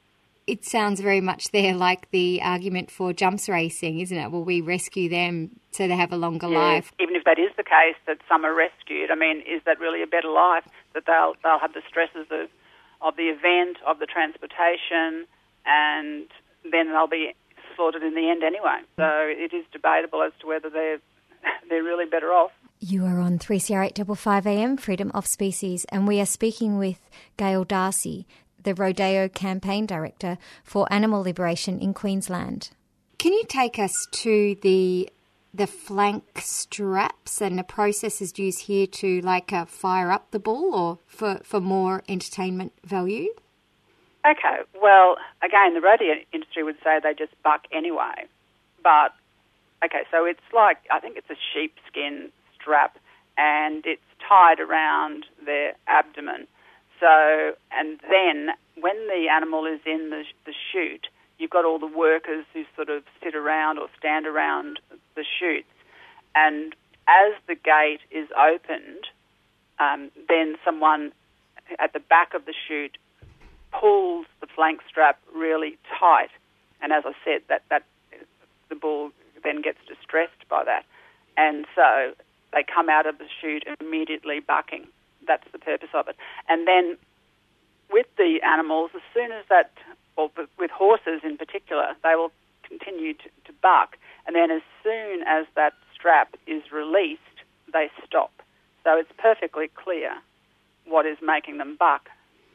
it 0.47 0.65
sounds 0.65 0.99
very 0.99 1.21
much 1.21 1.51
there 1.51 1.75
like 1.75 2.09
the 2.09 2.41
argument 2.41 2.89
for 2.89 3.13
jumps 3.13 3.47
racing, 3.47 3.99
isn't 3.99 4.17
it? 4.17 4.31
Well, 4.31 4.43
we 4.43 4.61
rescue 4.61 5.07
them 5.09 5.51
so 5.71 5.87
they 5.87 5.95
have 5.95 6.11
a 6.11 6.17
longer 6.17 6.47
life. 6.47 6.91
Even 6.99 7.15
if 7.15 7.23
that 7.25 7.37
is 7.37 7.51
the 7.55 7.63
case, 7.63 7.95
that 8.07 8.17
some 8.27 8.43
are 8.43 8.53
rescued, 8.55 9.11
I 9.11 9.15
mean, 9.15 9.41
is 9.41 9.61
that 9.65 9.79
really 9.79 10.01
a 10.01 10.07
better 10.07 10.29
life? 10.29 10.65
That 10.93 11.05
they'll 11.05 11.35
they'll 11.43 11.59
have 11.59 11.73
the 11.73 11.83
stresses 11.87 12.27
of 12.31 12.49
of 13.01 13.15
the 13.15 13.29
event, 13.29 13.77
of 13.85 13.99
the 13.99 14.07
transportation, 14.07 15.25
and 15.65 16.27
then 16.63 16.91
they'll 16.91 17.07
be 17.07 17.33
slaughtered 17.79 18.03
in 18.03 18.13
the 18.13 18.29
end 18.29 18.43
anyway. 18.43 18.81
So 18.97 19.07
it 19.07 19.53
is 19.53 19.65
debatable 19.71 20.21
as 20.21 20.33
to 20.41 20.47
whether 20.47 20.69
they're 20.69 20.99
they're 21.69 21.83
really 21.83 22.05
better 22.05 22.27
off. 22.27 22.51
You 22.81 23.05
are 23.05 23.19
on 23.19 23.39
3CR 23.39 23.85
855 23.85 24.47
AM, 24.47 24.77
Freedom 24.77 25.11
of 25.13 25.25
Species, 25.25 25.85
and 25.85 26.07
we 26.07 26.19
are 26.21 26.25
speaking 26.25 26.77
with 26.77 26.99
Gail 27.37 27.63
Darcy, 27.63 28.25
the 28.61 28.73
Rodeo 28.73 29.27
Campaign 29.27 29.85
Director 29.85 30.37
for 30.63 30.91
Animal 30.91 31.23
Liberation 31.23 31.79
in 31.79 31.93
Queensland. 31.93 32.71
Can 33.17 33.33
you 33.33 33.43
take 33.47 33.79
us 33.79 34.07
to 34.11 34.55
the 34.61 35.09
the 35.53 35.67
flank 35.67 36.23
straps 36.39 37.41
and 37.41 37.57
the 37.57 37.63
processes 37.63 38.37
used 38.37 38.61
here 38.61 38.85
to 38.85 39.19
like 39.21 39.51
uh, 39.51 39.65
fire 39.65 40.11
up 40.11 40.29
the 40.29 40.39
bull 40.39 40.75
or 40.75 40.99
for, 41.07 41.39
for 41.43 41.59
more 41.59 42.03
entertainment 42.07 42.71
value? 42.83 43.29
Okay, 44.25 44.59
well, 44.81 45.17
again, 45.41 45.73
the 45.73 45.81
rodeo 45.81 46.15
industry 46.33 46.63
would 46.63 46.77
say 46.83 46.99
they 47.01 47.13
just 47.13 47.31
buck 47.43 47.65
anyway. 47.71 48.27
But, 48.83 49.13
okay, 49.83 50.03
so 50.11 50.25
it's 50.25 50.39
like, 50.53 50.77
I 50.91 50.99
think 50.99 51.17
it's 51.17 51.29
a 51.29 51.39
sheepskin 51.53 52.29
strap 52.59 52.97
and 53.37 53.85
it's 53.85 54.01
tied 54.27 54.59
around 54.59 55.25
their 55.45 55.73
abdomen. 55.87 56.47
So, 56.99 57.53
and 57.71 57.99
then 58.09 58.49
when 58.79 59.07
the 59.07 59.27
animal 59.31 59.65
is 59.65 59.79
in 59.85 60.09
the, 60.09 60.23
the 60.45 60.53
chute, 60.71 61.07
you've 61.37 61.49
got 61.49 61.63
all 61.63 61.79
the 61.79 61.87
workers 61.87 62.45
who 62.53 62.63
sort 62.75 62.89
of 62.89 63.03
sit 63.23 63.35
around 63.35 63.79
or 63.79 63.87
stand 63.97 64.27
around 64.27 64.81
the 65.15 65.23
chutes. 65.39 65.67
And 66.35 66.75
as 67.07 67.33
the 67.47 67.55
gate 67.55 68.01
is 68.11 68.27
opened, 68.37 69.07
um, 69.79 70.11
then 70.27 70.55
someone 70.65 71.13
at 71.79 71.93
the 71.93 71.99
back 72.01 72.33
of 72.33 72.45
the 72.45 72.53
chute 72.67 72.97
pulls 73.71 74.25
the 74.41 74.47
flank 74.47 74.81
strap 74.87 75.19
really 75.35 75.77
tight. 75.99 76.29
And 76.81 76.93
as 76.93 77.03
I 77.05 77.13
said, 77.23 77.41
that, 77.49 77.63
that 77.69 77.83
the 78.69 78.75
bull 78.75 79.11
then 79.43 79.61
gets 79.61 79.79
distressed 79.87 80.47
by 80.49 80.63
that. 80.63 80.85
And 81.37 81.65
so 81.75 82.13
they 82.53 82.63
come 82.63 82.89
out 82.89 83.05
of 83.05 83.17
the 83.17 83.25
chute 83.41 83.63
immediately 83.79 84.39
bucking. 84.39 84.87
That's 85.27 85.45
the 85.51 85.59
purpose 85.59 85.89
of 85.93 86.07
it. 86.07 86.15
And 86.47 86.67
then 86.67 86.97
with 87.91 88.07
the 88.17 88.39
animals, 88.45 88.91
as 88.95 89.01
soon 89.13 89.31
as 89.31 89.45
that, 89.49 89.71
or 90.15 90.31
with 90.57 90.71
horses 90.71 91.21
in 91.23 91.37
particular, 91.37 91.95
they 92.03 92.15
will 92.15 92.31
continue 92.63 93.13
to, 93.13 93.29
to 93.45 93.53
buck. 93.61 93.97
And 94.25 94.35
then 94.35 94.51
as 94.51 94.61
soon 94.83 95.23
as 95.27 95.45
that 95.55 95.73
strap 95.93 96.35
is 96.47 96.63
released, 96.71 97.21
they 97.71 97.89
stop. 98.05 98.31
So 98.83 98.97
it's 98.97 99.11
perfectly 99.17 99.69
clear 99.75 100.13
what 100.85 101.05
is 101.05 101.17
making 101.21 101.57
them 101.57 101.75
buck. 101.77 102.09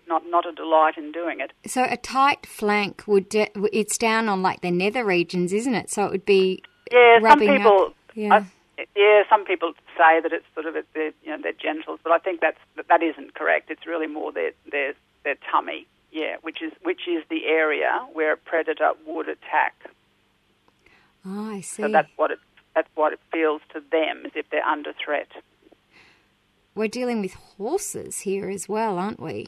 Not, 0.06 0.22
not 0.28 0.46
a 0.46 0.52
delight 0.52 0.98
in 0.98 1.12
doing 1.12 1.40
it. 1.40 1.52
So 1.66 1.84
a 1.88 1.96
tight 1.96 2.46
flank 2.46 3.04
would 3.06 3.28
de- 3.28 3.50
it's 3.72 3.96
down 3.96 4.28
on 4.28 4.42
like 4.42 4.60
the 4.60 4.70
nether 4.70 5.04
regions, 5.04 5.52
isn't 5.52 5.74
it? 5.74 5.90
So 5.90 6.04
it 6.04 6.10
would 6.12 6.26
be 6.26 6.62
Yeah, 6.92 7.20
some 7.20 7.38
people. 7.38 7.86
up. 7.86 7.94
Yeah. 8.14 8.34
I- 8.34 8.86
yeah, 8.96 9.22
some 9.30 9.44
people 9.44 9.72
say 9.96 10.20
that 10.20 10.32
it's 10.32 10.44
sort 10.52 10.66
of 10.66 10.74
at 10.76 10.84
their, 10.94 11.12
you 11.22 11.30
know, 11.30 11.38
their 11.40 11.52
genitals, 11.52 12.00
but 12.02 12.12
I 12.12 12.18
think 12.18 12.40
that's 12.40 12.58
that, 12.76 12.88
that 12.88 13.02
isn't 13.04 13.34
correct. 13.34 13.70
It's 13.70 13.86
really 13.86 14.08
more 14.08 14.32
their 14.32 14.50
their 14.70 14.94
their 15.22 15.36
tummy. 15.50 15.86
Yeah, 16.10 16.36
which 16.42 16.60
is 16.60 16.72
which 16.82 17.02
is 17.08 17.22
the 17.30 17.46
area 17.46 18.04
where 18.12 18.32
a 18.32 18.36
predator 18.36 18.90
would 19.06 19.28
attack. 19.28 19.74
oh, 21.24 21.50
I 21.54 21.60
see. 21.60 21.82
So 21.84 21.88
that's 21.88 22.10
what 22.16 22.32
it 22.32 22.40
that's 22.74 22.88
what 22.96 23.12
it 23.12 23.20
feels 23.32 23.62
to 23.72 23.80
them 23.92 24.26
as 24.26 24.32
if 24.34 24.50
they're 24.50 24.64
under 24.66 24.92
threat. 24.92 25.28
We're 26.74 26.88
dealing 26.88 27.20
with 27.20 27.34
horses 27.34 28.20
here 28.20 28.50
as 28.50 28.68
well, 28.68 28.98
aren't 28.98 29.20
we? 29.20 29.46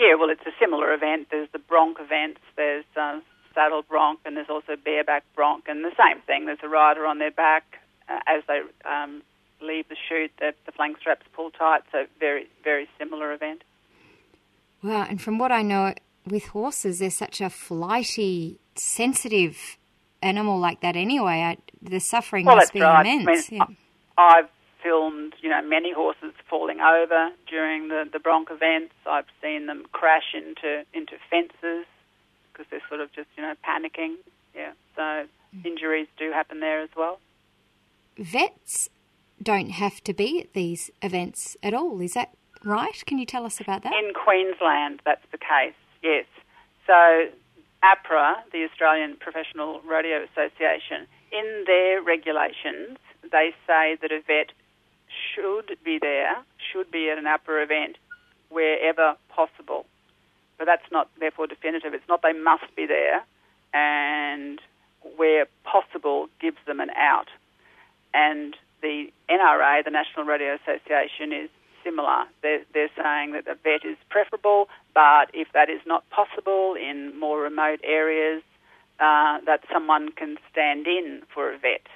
Yeah, 0.00 0.14
well, 0.14 0.30
it's 0.30 0.46
a 0.46 0.56
similar 0.58 0.94
event. 0.94 1.28
There's 1.30 1.50
the 1.52 1.58
bronc 1.58 1.98
events. 2.00 2.40
There's 2.56 2.86
uh, 2.96 3.20
saddle 3.54 3.82
bronc, 3.82 4.20
and 4.24 4.34
there's 4.34 4.48
also 4.48 4.74
bareback 4.82 5.24
bronc, 5.34 5.68
and 5.68 5.84
the 5.84 5.90
same 5.90 6.22
thing. 6.22 6.46
There's 6.46 6.62
a 6.62 6.68
rider 6.68 7.04
on 7.04 7.18
their 7.18 7.30
back 7.30 7.64
uh, 8.08 8.18
as 8.26 8.42
they 8.48 8.62
um, 8.88 9.20
leave 9.60 9.90
the 9.90 9.96
chute. 10.08 10.32
The, 10.38 10.54
the 10.64 10.72
flank 10.72 10.98
straps 11.00 11.26
pull 11.34 11.50
tight. 11.50 11.82
So 11.92 12.06
very 12.18 12.48
very 12.64 12.88
similar 12.98 13.34
event. 13.34 13.62
Wow, 14.82 15.06
and 15.06 15.20
from 15.20 15.36
what 15.38 15.52
I 15.52 15.60
know 15.60 15.92
with 16.26 16.46
horses, 16.46 17.00
they're 17.00 17.10
such 17.10 17.42
a 17.42 17.50
flighty, 17.50 18.58
sensitive 18.76 19.76
animal 20.22 20.58
like 20.58 20.80
that 20.80 20.96
anyway. 20.96 21.42
I, 21.42 21.56
the 21.82 22.00
suffering 22.00 22.46
Well, 22.46 22.56
must 22.56 22.72
be 22.72 22.80
right. 22.80 23.04
immense. 23.04 23.48
I 23.50 23.52
mean, 23.52 23.60
yeah. 23.60 23.76
I've 24.16 24.48
filmed, 24.82 25.34
you 25.40 25.48
know, 25.48 25.62
many 25.62 25.92
horses 25.92 26.32
falling 26.48 26.80
over 26.80 27.30
during 27.48 27.88
the, 27.88 28.04
the 28.12 28.18
bronc 28.18 28.50
events. 28.50 28.94
I've 29.06 29.26
seen 29.42 29.66
them 29.66 29.84
crash 29.92 30.34
into 30.34 30.84
into 30.94 31.16
fences 31.30 31.86
because 32.52 32.66
they're 32.70 32.82
sort 32.88 33.00
of 33.00 33.12
just, 33.12 33.28
you 33.36 33.42
know, 33.42 33.54
panicking. 33.66 34.16
Yeah, 34.54 34.72
so 34.96 35.26
mm. 35.56 35.64
injuries 35.64 36.08
do 36.18 36.32
happen 36.32 36.60
there 36.60 36.80
as 36.82 36.90
well. 36.96 37.18
Vets 38.18 38.88
don't 39.42 39.70
have 39.70 40.02
to 40.04 40.12
be 40.12 40.40
at 40.40 40.52
these 40.52 40.90
events 41.02 41.56
at 41.62 41.72
all. 41.72 42.00
Is 42.00 42.14
that 42.14 42.30
right? 42.64 43.02
Can 43.06 43.18
you 43.18 43.26
tell 43.26 43.46
us 43.46 43.60
about 43.60 43.82
that? 43.82 43.92
In 43.92 44.12
Queensland, 44.12 45.00
that's 45.04 45.24
the 45.32 45.38
case, 45.38 45.74
yes. 46.02 46.26
So, 46.86 47.28
APRA, 47.82 48.34
the 48.52 48.64
Australian 48.64 49.16
Professional 49.16 49.80
Rodeo 49.88 50.24
Association, 50.24 51.06
in 51.32 51.64
their 51.66 52.02
regulations, 52.02 52.98
they 53.30 53.54
say 53.66 53.96
that 54.02 54.12
a 54.12 54.20
vet 54.26 54.52
should 55.34 55.76
be 55.84 55.98
there, 55.98 56.36
should 56.72 56.90
be 56.90 57.10
at 57.10 57.18
an 57.18 57.24
APRA 57.24 57.64
event 57.64 57.96
wherever 58.48 59.16
possible. 59.28 59.86
But 60.58 60.66
that's 60.66 60.90
not, 60.92 61.08
therefore, 61.18 61.46
definitive. 61.46 61.94
It's 61.94 62.08
not 62.08 62.22
they 62.22 62.32
must 62.32 62.74
be 62.76 62.86
there, 62.86 63.24
and 63.72 64.60
where 65.16 65.46
possible 65.64 66.28
gives 66.40 66.58
them 66.66 66.80
an 66.80 66.90
out. 66.90 67.28
And 68.12 68.56
the 68.82 69.10
NRA, 69.28 69.84
the 69.84 69.90
National 69.90 70.24
Rodeo 70.24 70.56
Association, 70.56 71.32
is 71.32 71.50
similar. 71.84 72.24
They're, 72.42 72.62
they're 72.74 72.90
saying 72.96 73.32
that 73.32 73.46
a 73.46 73.54
vet 73.54 73.84
is 73.84 73.96
preferable, 74.10 74.68
but 74.94 75.30
if 75.32 75.48
that 75.54 75.70
is 75.70 75.80
not 75.86 76.08
possible 76.10 76.74
in 76.74 77.18
more 77.18 77.40
remote 77.40 77.80
areas, 77.82 78.42
uh, 78.98 79.40
that 79.46 79.60
someone 79.72 80.12
can 80.12 80.36
stand 80.52 80.86
in 80.86 81.22
for 81.32 81.52
a 81.52 81.58
vet 81.58 81.86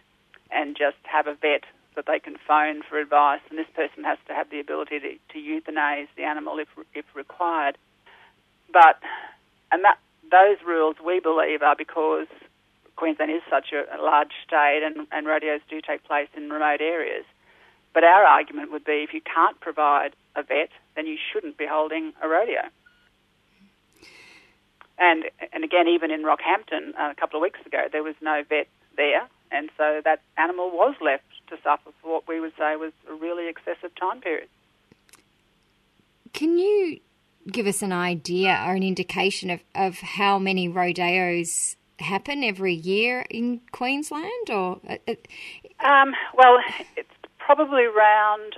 and 0.51 0.77
just 0.77 0.97
have 1.03 1.27
a 1.27 1.35
vet 1.35 1.65
that 1.97 2.07
they 2.07 2.19
can 2.19 2.37
phone 2.47 2.83
for 2.83 2.99
advice, 2.99 3.41
and 3.51 3.59
this 3.59 3.69
person 3.75 4.05
has 4.05 4.19
to 4.27 4.35
have 4.35 4.51
the 4.51 4.61
ability 4.61 5.01
to, 5.01 5.15
to 5.33 5.39
euthanize 5.39 6.09
the 6.17 6.25
animal 6.25 6.59
if, 6.59 6.69
if 6.95 7.05
required. 7.15 7.77
But, 8.73 8.99
and 9.71 9.85
that, 9.85 9.99
those 10.31 10.59
rules 10.67 10.97
we 11.05 11.21
believe 11.21 11.63
are 11.63 11.77
because 11.77 12.27
Queensland 12.97 13.31
is 13.31 13.43
such 13.51 13.73
a, 13.73 13.85
a 13.97 14.01
large 14.03 14.33
state 14.47 14.83
and, 14.85 15.07
and 15.13 15.27
rodeos 15.27 15.61
do 15.69 15.81
take 15.81 16.05
place 16.05 16.29
in 16.37 16.51
remote 16.51 16.81
areas. 16.81 17.25
But 17.93 18.05
our 18.05 18.25
argument 18.25 18.73
would 18.73 18.85
be 18.85 19.05
if 19.07 19.15
you 19.15 19.21
can't 19.21 19.59
provide 19.61 20.15
a 20.35 20.43
vet, 20.43 20.71
then 20.97 21.07
you 21.07 21.17
shouldn't 21.33 21.57
be 21.57 21.67
holding 21.67 22.13
a 22.23 22.29
rodeo. 22.29 22.63
And 24.99 25.25
and 25.53 25.65
again, 25.65 25.89
even 25.89 26.11
in 26.11 26.23
Rockhampton 26.23 26.95
uh, 26.99 27.11
a 27.11 27.15
couple 27.19 27.37
of 27.39 27.43
weeks 27.43 27.59
ago, 27.67 27.87
there 27.91 28.03
was 28.03 28.15
no 28.21 28.43
vet 28.49 28.69
there, 28.97 29.29
and 29.51 29.71
so 29.77 30.01
that 30.05 30.21
animal 30.37 30.71
was 30.71 30.95
left 31.01 31.25
to 31.49 31.57
suffer 31.63 31.91
for 32.01 32.13
what 32.13 32.29
we 32.29 32.41
would 32.41 32.53
say 32.59 32.77
was 32.77 32.93
a 33.09 33.15
really 33.15 33.49
excessive 33.49 33.95
time 33.95 34.21
period. 34.21 34.49
Can 36.33 36.59
you 36.59 37.01
give 37.51 37.67
us 37.67 37.83
an 37.83 37.93
idea 37.93 38.63
or 38.67 38.75
an 38.75 38.83
indication 38.83 39.51
of, 39.51 39.61
of 39.75 39.99
how 39.99 40.39
many 40.39 40.69
rodeos 40.69 41.77
happen 41.99 42.43
every 42.43 42.75
year 42.75 43.25
in 43.31 43.61
Queensland? 43.73 44.51
Or 44.51 44.81
uh, 44.89 44.97
uh, 45.07 45.15
Um, 45.87 46.15
well, 46.35 46.59
it's 46.97 47.09
probably 47.39 47.85
around 47.85 48.57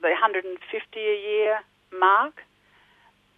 the 0.00 0.08
150 0.08 0.98
a 0.98 1.02
year 1.02 1.58
mark. 1.98 2.42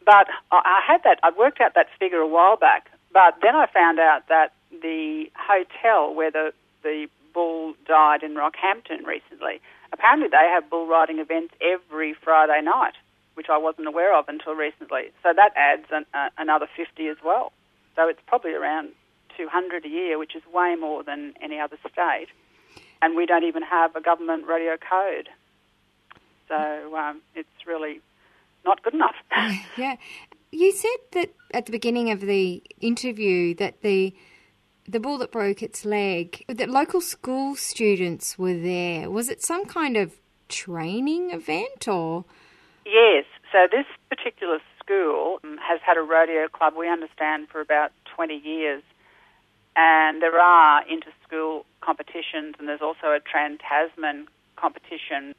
But 0.05 0.29
I 0.51 0.61
I 0.65 0.81
had 0.87 1.03
that, 1.05 1.19
I 1.23 1.31
worked 1.37 1.61
out 1.61 1.75
that 1.75 1.89
figure 1.99 2.19
a 2.19 2.29
while 2.29 2.57
back. 2.57 2.91
But 3.13 3.37
then 3.43 3.55
I 3.55 3.67
found 3.67 3.99
out 3.99 4.29
that 4.29 4.53
the 4.83 5.31
hotel 5.37 6.15
where 6.15 6.31
the, 6.31 6.53
the 6.85 7.09
bull 7.33 7.75
died 7.87 8.23
in 8.23 8.35
Rockhampton 8.35 9.05
recently, 9.05 9.61
apparently 9.93 10.29
they 10.29 10.49
have 10.55 10.71
bull 10.71 10.87
riding 10.87 11.19
events 11.19 11.53
every 11.61 12.15
Friday 12.15 12.61
night, 12.63 12.95
which 13.35 13.49
I 13.51 13.59
wasn't 13.59 13.89
aware 13.89 14.17
of 14.17 14.29
until 14.29 14.55
recently. 14.55 15.11
So 15.25 15.33
that 15.35 15.53
adds 15.57 15.87
an, 15.91 16.07
uh, 16.15 16.29
another 16.39 16.69
50 16.77 17.09
as 17.09 17.17
well. 17.25 17.53
So 17.97 18.09
it's 18.09 18.21
probably 18.27 18.53
around 18.53 18.91
200 19.37 19.85
a 19.85 19.89
year, 19.89 20.19
which 20.19 20.37
is 20.37 20.43
way 20.53 20.77
more 20.77 21.03
than 21.03 21.35
any 21.43 21.59
other 21.59 21.77
state. 21.91 22.29
And 23.03 23.17
we 23.17 23.27
don't 23.27 23.45
even 23.45 23.63
have 23.63 23.97
a 23.97 24.01
government 24.01 24.47
rodeo 24.47 24.77
code. 24.77 25.29
So 26.49 26.97
um, 26.97 27.21
it's 27.35 27.67
really 27.67 28.01
not 28.65 28.83
good 28.83 28.95
enough. 28.95 29.17
yeah, 29.77 29.97
you 30.53 30.73
said 30.73 30.97
that 31.13 31.35
at 31.53 31.67
the 31.67 31.73
beginning 31.73 32.11
of 32.11 32.21
the 32.21 32.63
interview 32.81 33.55
that 33.57 33.83
the 33.83 34.15
the 34.87 35.01
bull 35.01 35.19
that 35.19 35.33
broke 35.33 35.63
its 35.63 35.85
leg, 35.85 36.45
that 36.49 36.69
local 36.69 37.01
school 37.01 37.57
students 37.57 38.39
were 38.39 38.57
there. 38.57 39.11
Was 39.11 39.29
it 39.29 39.43
some 39.43 39.65
kind 39.67 39.97
of 39.97 40.15
training 40.49 41.31
event 41.31 41.89
or? 41.89 42.25
Yes. 42.85 43.25
So 43.51 43.67
this 43.71 43.87
particular 44.09 44.59
school 44.81 45.41
um, 45.45 45.59
has 45.59 45.81
had 45.81 45.97
a 45.97 46.03
rodeo 46.03 46.49
club, 46.49 46.75
we 46.77 46.89
understand, 46.89 47.49
for 47.49 47.61
about 47.61 47.93
20 48.15 48.35
years. 48.35 48.83
And 49.77 50.23
there 50.23 50.39
are 50.39 50.87
inter-school 50.89 51.65
competitions, 51.81 52.55
and 52.59 52.69
there's 52.69 52.83
also 52.83 53.09
a 53.09 53.21
Trans-Tasman 53.21 54.29
competition 54.57 55.35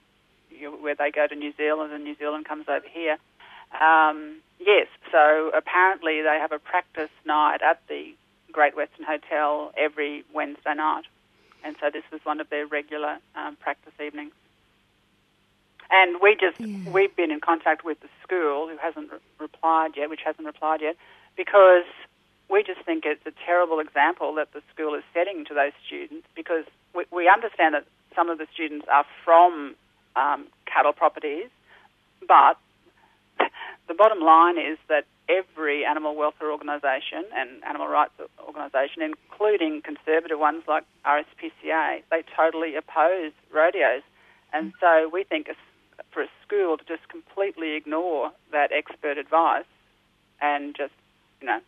where 0.82 0.96
they 0.96 1.12
go 1.12 1.28
to 1.28 1.36
New 1.36 1.54
Zealand 1.56 1.94
and 1.94 2.04
New 2.04 2.16
Zealand 2.18 2.46
comes 2.46 2.66
over 2.68 2.86
here. 2.90 3.18
Um, 3.80 4.38
yes, 4.60 4.88
so 5.12 5.52
apparently 5.56 6.22
they 6.22 6.38
have 6.40 6.52
a 6.52 6.60
practice 6.60 7.10
night 7.26 7.62
at 7.62 7.82
the 7.88 8.14
Great 8.56 8.74
Western 8.78 9.06
Hotel 9.06 9.74
every 9.76 10.24
Wednesday 10.34 10.74
night. 10.74 11.04
And 11.66 11.76
so 11.82 11.90
this 11.92 12.04
was 12.10 12.22
one 12.24 12.40
of 12.40 12.50
their 12.50 12.66
regular 12.66 13.18
um, 13.36 13.58
practice 13.58 13.92
evenings. 14.02 14.32
And 15.92 16.22
we 16.22 16.38
just 16.40 16.58
we've 16.88 17.14
been 17.18 17.32
in 17.32 17.42
contact 17.42 17.84
with 17.84 18.00
the 18.00 18.08
school 18.24 18.70
who 18.70 18.78
hasn't 18.78 19.12
re- 19.12 19.20
replied 19.40 19.92
yet, 19.98 20.10
which 20.10 20.22
hasn't 20.24 20.48
replied 20.48 20.80
yet, 20.82 20.96
because 21.36 21.84
we 22.50 22.64
just 22.64 22.80
think 22.86 23.04
it's 23.06 23.26
a 23.26 23.34
terrible 23.46 23.82
example 23.82 24.36
that 24.36 24.54
the 24.54 24.62
school 24.74 24.96
is 24.96 25.04
setting 25.14 25.44
to 25.46 25.54
those 25.54 25.74
students. 25.86 26.26
Because 26.34 26.64
we, 26.96 27.04
we 27.12 27.28
understand 27.28 27.76
that 27.76 27.86
some 28.16 28.30
of 28.30 28.38
the 28.38 28.48
students 28.54 28.88
are 28.90 29.06
from 29.26 29.76
um, 30.16 30.48
cattle 30.66 30.94
properties, 30.94 31.50
but 32.26 32.58
the 33.90 33.94
bottom 33.94 34.22
line 34.22 34.58
is 34.58 34.78
that 34.88 35.06
every 35.30 35.86
animal 35.86 36.16
welfare 36.16 36.52
organisation 36.52 37.26
and 37.36 37.64
animal 37.64 37.88
rights 37.88 38.14
organisation, 38.46 39.02
including 39.02 39.82
conservative 39.82 40.40
ones 40.40 40.64
like 40.68 40.84
RSPCA, 41.06 42.04
they 42.12 42.24
totally 42.36 42.76
oppose 42.76 43.32
rodeos. 43.54 44.04
And 44.54 44.74
so 44.80 45.10
we 45.12 45.24
think 45.24 45.48
for 46.12 46.24
a 46.24 46.28
school 46.46 46.78
to 46.78 46.84
just 46.86 47.08
completely 47.10 47.76
ignore 47.76 48.32
that 48.52 48.72
expert 48.72 49.18
advice 49.18 49.66
and 50.42 50.76
just, 50.76 50.94
you 51.42 51.48
know, 51.48 51.60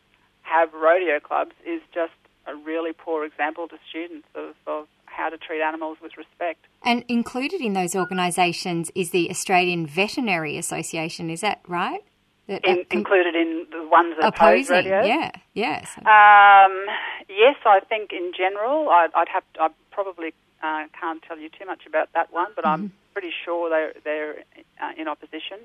have 0.42 0.74
rodeo 0.74 1.20
clubs 1.20 1.54
is 1.66 1.82
just 1.94 2.14
a 2.46 2.56
really 2.56 2.94
poor 2.94 3.26
example 3.26 3.68
to 3.68 3.78
students 3.90 4.28
of, 4.36 4.56
of 4.66 4.88
how 5.06 5.30
to 5.30 5.38
treat 5.38 5.62
animals 5.62 5.98
with 6.02 6.16
respect. 6.18 6.66
And 6.84 7.04
included 7.08 7.60
in 7.60 7.74
those 7.74 7.96
organisations 7.96 8.92
is 8.96 9.12
the 9.12 9.30
Australian 9.30 9.86
Veterinary 9.86 10.58
Association. 10.58 11.30
Is 11.30 11.42
that 11.42 11.62
right? 11.68 12.04
That 12.48 12.66
In, 12.66 12.86
com- 12.86 13.00
included 13.00 13.36
in 13.36 13.68
the 13.72 13.88
ones 13.88 14.16
that 14.20 14.28
oppose 14.28 14.70
opposing, 14.70 14.92
rodeos. 14.92 15.08
yeah, 15.08 15.32
yes. 15.54 15.90
Um, 15.98 16.86
yes, 17.28 17.56
I 17.66 17.82
think 17.90 18.14
in 18.14 18.32
general, 18.38 18.90
I'd, 18.90 19.10
I'd 19.16 19.28
have 19.28 19.44
to, 19.56 19.64
I 19.64 19.68
probably 19.92 20.34
uh, 20.64 20.86
can't 21.00 21.22
tell 21.24 21.38
you 21.38 21.50
too 21.50 21.66
much 21.66 21.86
about 21.86 22.10
that 22.14 22.32
one, 22.32 22.48
but 22.56 22.66
I'm 22.66 22.94
pretty 23.14 23.32
sure 23.44 23.70
they're 23.70 23.94
they're 24.04 24.36
uh, 24.82 24.92
in 24.98 25.08
opposition. 25.08 25.58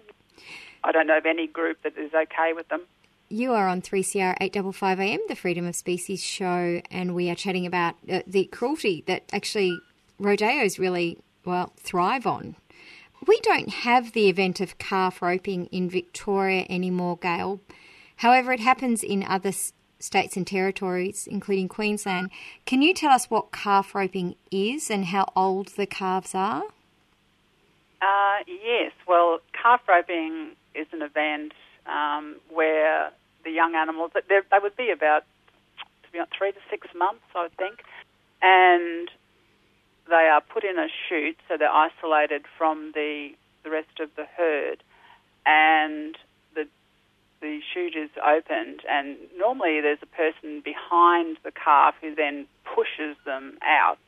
I 0.82 0.90
don't 0.90 1.06
know 1.06 1.18
of 1.18 1.26
any 1.26 1.46
group 1.46 1.82
that 1.84 1.96
is 1.96 2.12
okay 2.12 2.52
with 2.52 2.68
them. 2.68 2.80
You 3.28 3.52
are 3.52 3.68
on 3.68 3.80
3CR 3.80 4.36
855am, 4.40 5.18
the 5.28 5.36
Freedom 5.36 5.66
of 5.66 5.74
Species 5.76 6.22
show, 6.22 6.82
and 6.90 7.14
we 7.14 7.30
are 7.30 7.34
chatting 7.34 7.64
about 7.64 7.94
uh, 8.10 8.20
the 8.26 8.44
cruelty 8.46 9.04
that 9.06 9.22
actually 9.32 9.78
rodeos 10.18 10.78
really, 10.78 11.18
well, 11.44 11.72
thrive 11.78 12.26
on. 12.26 12.56
We 13.26 13.38
don't 13.40 13.68
have 13.70 14.12
the 14.12 14.28
event 14.28 14.60
of 14.60 14.78
calf 14.78 15.22
roping 15.22 15.66
in 15.66 15.88
Victoria 15.88 16.66
anymore, 16.68 17.16
Gail. 17.16 17.60
However, 18.16 18.52
it 18.52 18.60
happens 18.60 19.02
in 19.02 19.22
other 19.22 19.52
states 20.00 20.36
and 20.36 20.46
territories, 20.46 21.28
including 21.30 21.68
Queensland. 21.68 22.30
Can 22.66 22.82
you 22.82 22.92
tell 22.92 23.10
us 23.12 23.30
what 23.30 23.52
calf 23.52 23.94
roping 23.94 24.34
is 24.50 24.90
and 24.90 25.06
how 25.06 25.26
old 25.36 25.68
the 25.68 25.86
calves 25.86 26.34
are? 26.34 26.64
Uh, 28.00 28.38
yes, 28.48 28.92
well, 29.06 29.38
calf 29.52 29.80
roping 29.88 30.50
is 30.74 30.88
an 30.92 31.02
event 31.02 31.52
um, 31.86 32.36
where 32.50 33.12
the 33.44 33.50
young 33.50 33.76
animals, 33.76 34.10
they're- 34.28 34.44
would 34.60 34.76
be 34.76 34.90
about, 34.90 35.24
three 36.36 36.52
to 36.52 36.58
six 36.68 36.88
months, 36.94 37.22
I 37.34 37.42
would 37.42 37.56
think, 37.56 37.84
and 38.42 39.08
they 40.08 40.28
are 40.32 40.40
put 40.40 40.64
in 40.64 40.78
a 40.78 40.88
chute, 41.08 41.38
so 41.48 41.56
they're 41.56 41.70
isolated 41.70 42.42
from 42.58 42.92
the, 42.94 43.30
the 43.64 43.70
rest 43.70 44.00
of 44.00 44.10
the 44.16 44.24
herd, 44.36 44.82
and 45.46 46.16
the 46.54 46.66
the 47.40 47.60
chute 47.72 47.96
is 47.96 48.10
opened, 48.24 48.82
and 48.88 49.16
normally 49.36 49.80
there's 49.80 49.98
a 50.02 50.06
person 50.06 50.62
behind 50.64 51.36
the 51.42 51.50
calf 51.50 51.94
who 52.00 52.14
then 52.14 52.46
pushes 52.64 53.16
them 53.24 53.58
out. 53.62 53.98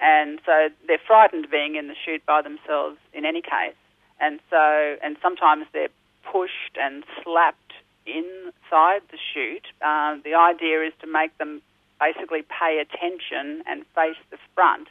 And 0.00 0.40
so 0.44 0.68
they're 0.86 1.00
frightened 1.06 1.48
being 1.50 1.76
in 1.76 1.88
the 1.88 1.94
chute 2.04 2.26
by 2.26 2.42
themselves 2.42 2.98
in 3.14 3.24
any 3.24 3.40
case. 3.40 3.78
And 4.20 4.40
so, 4.50 4.96
and 5.02 5.16
sometimes 5.22 5.66
they're 5.72 5.94
pushed 6.30 6.76
and 6.80 7.04
slapped 7.22 7.72
inside 8.04 9.02
the 9.10 9.18
chute. 9.32 9.66
Uh, 9.80 10.16
the 10.24 10.34
idea 10.34 10.82
is 10.82 10.92
to 11.00 11.06
make 11.06 11.36
them 11.38 11.62
basically 12.00 12.42
pay 12.42 12.78
attention 12.78 13.62
and 13.66 13.84
face 13.94 14.20
the 14.30 14.38
front. 14.54 14.88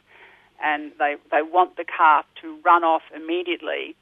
And 0.62 0.92
they, 0.98 1.16
they 1.30 1.42
want 1.42 1.76
the 1.76 1.84
calf 1.84 2.24
to 2.42 2.58
run 2.64 2.84
off 2.84 3.02
immediately 3.14 3.94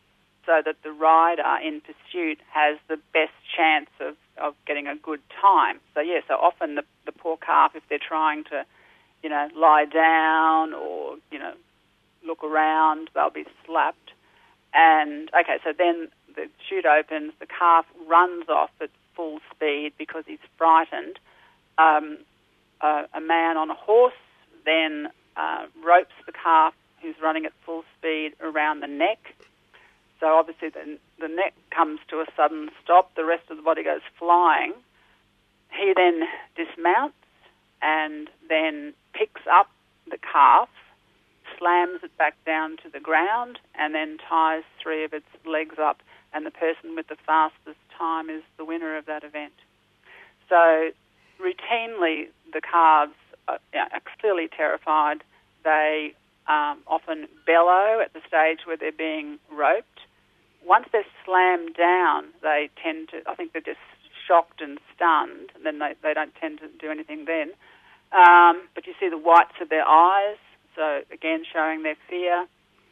so 0.46 0.60
that 0.64 0.76
the 0.82 0.92
rider 0.92 1.58
in 1.62 1.80
pursuit 1.80 2.38
has 2.52 2.78
the 2.88 2.98
best 3.12 3.32
chance 3.56 3.90
of, 4.00 4.14
of 4.36 4.54
getting 4.66 4.86
a 4.86 4.96
good 4.96 5.20
time. 5.40 5.80
So, 5.94 6.00
yeah, 6.00 6.20
so 6.28 6.34
often 6.34 6.74
the, 6.74 6.84
the 7.06 7.12
poor 7.12 7.36
calf, 7.36 7.72
if 7.74 7.82
they're 7.88 7.98
trying 7.98 8.44
to, 8.44 8.64
you 9.22 9.30
know, 9.30 9.48
lie 9.56 9.86
down 9.86 10.74
or, 10.74 11.16
you 11.30 11.38
know, 11.38 11.54
look 12.26 12.44
around, 12.44 13.10
they'll 13.14 13.30
be 13.30 13.46
slapped. 13.66 14.12
And, 14.74 15.30
okay, 15.30 15.58
so 15.64 15.72
then 15.76 16.08
the 16.36 16.48
chute 16.68 16.86
opens, 16.86 17.32
the 17.40 17.46
calf 17.46 17.86
runs 18.06 18.48
off 18.48 18.70
at 18.80 18.90
full 19.16 19.38
speed 19.54 19.92
because 19.96 20.24
he's 20.26 20.38
frightened. 20.58 21.18
Um, 21.78 22.18
a, 22.80 23.04
a 23.14 23.20
man 23.20 23.56
on 23.56 23.70
a 23.70 23.74
horse 23.74 24.12
then 24.64 25.08
uh, 25.36 25.66
ropes 25.84 26.14
the 26.26 26.32
calf 26.32 26.74
who's 27.02 27.14
running 27.22 27.44
at 27.44 27.52
full 27.64 27.84
speed 27.98 28.32
around 28.40 28.80
the 28.80 28.86
neck. 28.86 29.18
So 30.20 30.26
obviously 30.26 30.70
the, 30.70 30.98
the 31.20 31.28
neck 31.28 31.54
comes 31.70 32.00
to 32.08 32.16
a 32.20 32.26
sudden 32.36 32.70
stop, 32.82 33.14
the 33.14 33.24
rest 33.24 33.50
of 33.50 33.56
the 33.56 33.62
body 33.62 33.82
goes 33.82 34.00
flying. 34.18 34.72
He 35.70 35.92
then 35.94 36.22
dismounts 36.56 37.16
and 37.82 38.30
then 38.48 38.94
picks 39.12 39.42
up 39.50 39.68
the 40.10 40.18
calf, 40.18 40.68
slams 41.58 42.00
it 42.02 42.16
back 42.16 42.36
down 42.46 42.76
to 42.84 42.88
the 42.90 43.00
ground, 43.00 43.58
and 43.74 43.94
then 43.94 44.18
ties 44.28 44.62
three 44.82 45.04
of 45.04 45.12
its 45.12 45.26
legs 45.44 45.76
up, 45.78 45.98
and 46.32 46.46
the 46.46 46.50
person 46.50 46.94
with 46.96 47.08
the 47.08 47.16
fastest 47.26 47.78
time 47.96 48.30
is 48.30 48.42
the 48.56 48.64
winner 48.64 48.96
of 48.96 49.06
that 49.06 49.24
event. 49.24 49.52
So 50.48 50.90
routinely 51.40 52.28
the 52.52 52.60
calves 52.60 53.12
are, 53.48 53.58
are 53.74 54.02
clearly 54.20 54.48
terrified. 54.48 55.22
They 55.64 56.14
um, 56.46 56.80
often 56.86 57.28
bellow 57.46 58.00
at 58.00 58.12
the 58.12 58.20
stage 58.26 58.60
where 58.66 58.76
they're 58.76 58.92
being 58.92 59.38
roped. 59.50 60.00
Once 60.64 60.86
they're 60.92 61.04
slammed 61.24 61.74
down, 61.76 62.26
they 62.42 62.70
tend 62.82 63.08
to, 63.10 63.22
I 63.26 63.34
think 63.34 63.52
they're 63.52 63.62
just 63.62 63.78
shocked 64.26 64.60
and 64.60 64.78
stunned, 64.94 65.50
and 65.54 65.64
then 65.64 65.78
they, 65.78 65.94
they 66.02 66.14
don't 66.14 66.34
tend 66.40 66.60
to 66.60 66.68
do 66.78 66.90
anything 66.90 67.26
then. 67.26 67.52
Um, 68.12 68.68
but 68.74 68.86
you 68.86 68.94
see 68.98 69.08
the 69.08 69.18
whites 69.18 69.54
of 69.60 69.68
their 69.68 69.86
eyes, 69.86 70.38
so 70.76 71.02
again 71.12 71.44
showing 71.50 71.82
their 71.82 71.96
fear. 72.08 72.46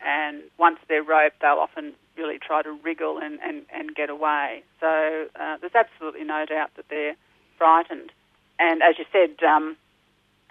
And 0.05 0.43
once 0.59 0.79
they're 0.89 1.03
roped, 1.03 1.41
they'll 1.41 1.63
often 1.63 1.95
really 2.17 2.39
try 2.39 2.63
to 2.63 2.77
wriggle 2.83 3.19
and, 3.19 3.39
and, 3.41 3.63
and 3.73 3.95
get 3.95 4.11
away. 4.11 4.65
So 4.81 5.27
uh, 5.39 5.57
there's 5.61 5.75
absolutely 5.75 6.25
no 6.25 6.45
doubt 6.45 6.71
that 6.77 6.87
they're 6.91 7.15
frightened. 7.57 8.11
And 8.59 8.83
as 8.83 8.99
you 8.99 9.05
said, 9.13 9.43
um, 9.47 9.77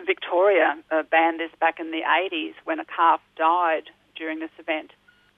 Victoria 0.06 0.76
uh, 0.92 1.04
banned 1.04 1.40
this 1.40 1.52
back 1.60 1.80
in 1.80 1.92
the 1.92 2.02
80s 2.02 2.54
when 2.64 2.80
a 2.80 2.86
calf 2.86 3.22
died 3.36 3.90
during 4.16 4.40
this 4.40 4.52
event, 4.60 4.92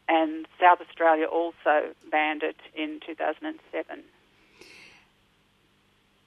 and 0.07 0.45
South 0.59 0.79
Australia 0.81 1.25
also 1.25 1.93
banned 2.11 2.43
it 2.43 2.57
in 2.75 2.99
2007. 3.05 4.03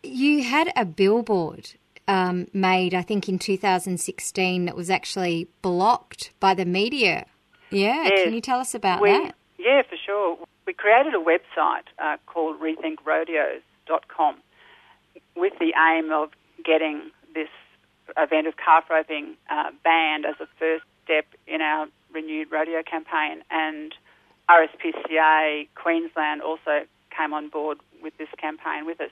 You 0.02 0.44
had 0.44 0.72
a 0.76 0.84
billboard 0.84 1.72
um, 2.08 2.46
made, 2.52 2.94
I 2.94 3.02
think, 3.02 3.28
in 3.28 3.38
2016 3.38 4.64
that 4.66 4.76
was 4.76 4.90
actually 4.90 5.48
blocked 5.62 6.32
by 6.40 6.54
the 6.54 6.64
media. 6.64 7.26
Yeah, 7.70 8.04
Yes. 8.04 8.24
can 8.24 8.34
you 8.34 8.40
tell 8.40 8.60
us 8.60 8.74
about 8.74 9.00
we, 9.02 9.10
that? 9.10 9.34
Yeah, 9.58 9.82
for 9.82 9.96
sure. 9.96 10.38
We 10.66 10.72
created 10.72 11.14
a 11.14 11.18
website 11.18 11.86
uh, 11.98 12.16
called 12.26 12.60
rethinkrodeos.com 12.60 14.36
with 15.34 15.52
the 15.58 15.74
aim 15.90 16.12
of 16.12 16.30
getting 16.64 17.10
this 17.34 17.48
event 18.16 18.46
of 18.46 18.56
calf 18.56 18.84
roping 18.90 19.36
uh, 19.50 19.70
banned 19.84 20.26
as 20.26 20.34
a 20.40 20.46
first 20.58 20.84
step 21.04 21.26
in 21.46 21.60
our 21.60 21.86
renewed 22.12 22.50
rodeo 22.50 22.82
campaign. 22.82 23.42
And 23.50 23.94
RSPCA 24.48 25.68
Queensland 25.74 26.42
also 26.42 26.86
came 27.16 27.32
on 27.32 27.48
board 27.48 27.78
with 28.02 28.16
this 28.18 28.28
campaign 28.38 28.86
with 28.86 29.00
us. 29.00 29.10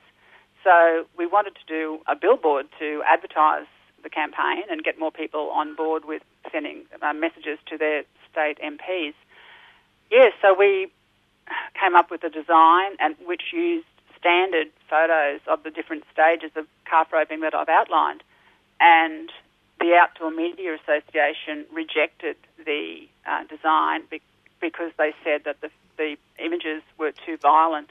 So 0.62 1.07
we 1.18 1.26
wanted 1.26 1.54
to 1.57 1.66
do 1.66 2.00
a 2.07 2.16
billboard 2.16 2.66
to 2.78 3.02
advertise 3.07 3.66
the 4.02 4.11
campaign 4.11 4.62
and 4.70 4.83
get 4.83 4.98
more 4.98 5.11
people 5.11 5.50
on 5.50 5.74
board 5.74 6.04
with 6.04 6.22
sending 6.52 6.85
uh, 7.02 7.12
messages 7.12 7.59
to 7.66 7.78
their 7.78 8.04
state 8.30 8.59
MPs. 8.62 9.14
Yes, 10.11 10.33
so 10.40 10.54
we 10.54 10.92
came 11.78 11.94
up 11.94 12.11
with 12.11 12.22
a 12.24 12.30
design 12.30 12.92
and 12.98 13.14
which 13.26 13.52
used 13.52 13.87
standard 14.18 14.68
photos 14.88 15.40
of 15.46 15.62
the 15.64 15.70
different 15.70 16.04
stages 16.12 16.50
of 16.57 16.66
calf 16.88 17.12
roping 17.12 17.40
that 17.40 17.54
I've 17.54 17.68
outlined. 17.68 18.22
And 18.85 19.31
the 19.81 19.94
Outdoor 19.94 20.31
Media 20.31 20.77
Association 20.77 21.64
rejected 21.73 22.37
the 22.66 23.09
uh, 23.27 23.44
design 23.44 24.03
be- 24.11 24.20
because 24.61 24.92
they 24.99 25.14
said 25.25 25.44
that 25.44 25.62
the, 25.62 25.70
the 25.97 26.16
images 26.38 26.83
were 26.99 27.12
too 27.25 27.38
violent. 27.38 27.88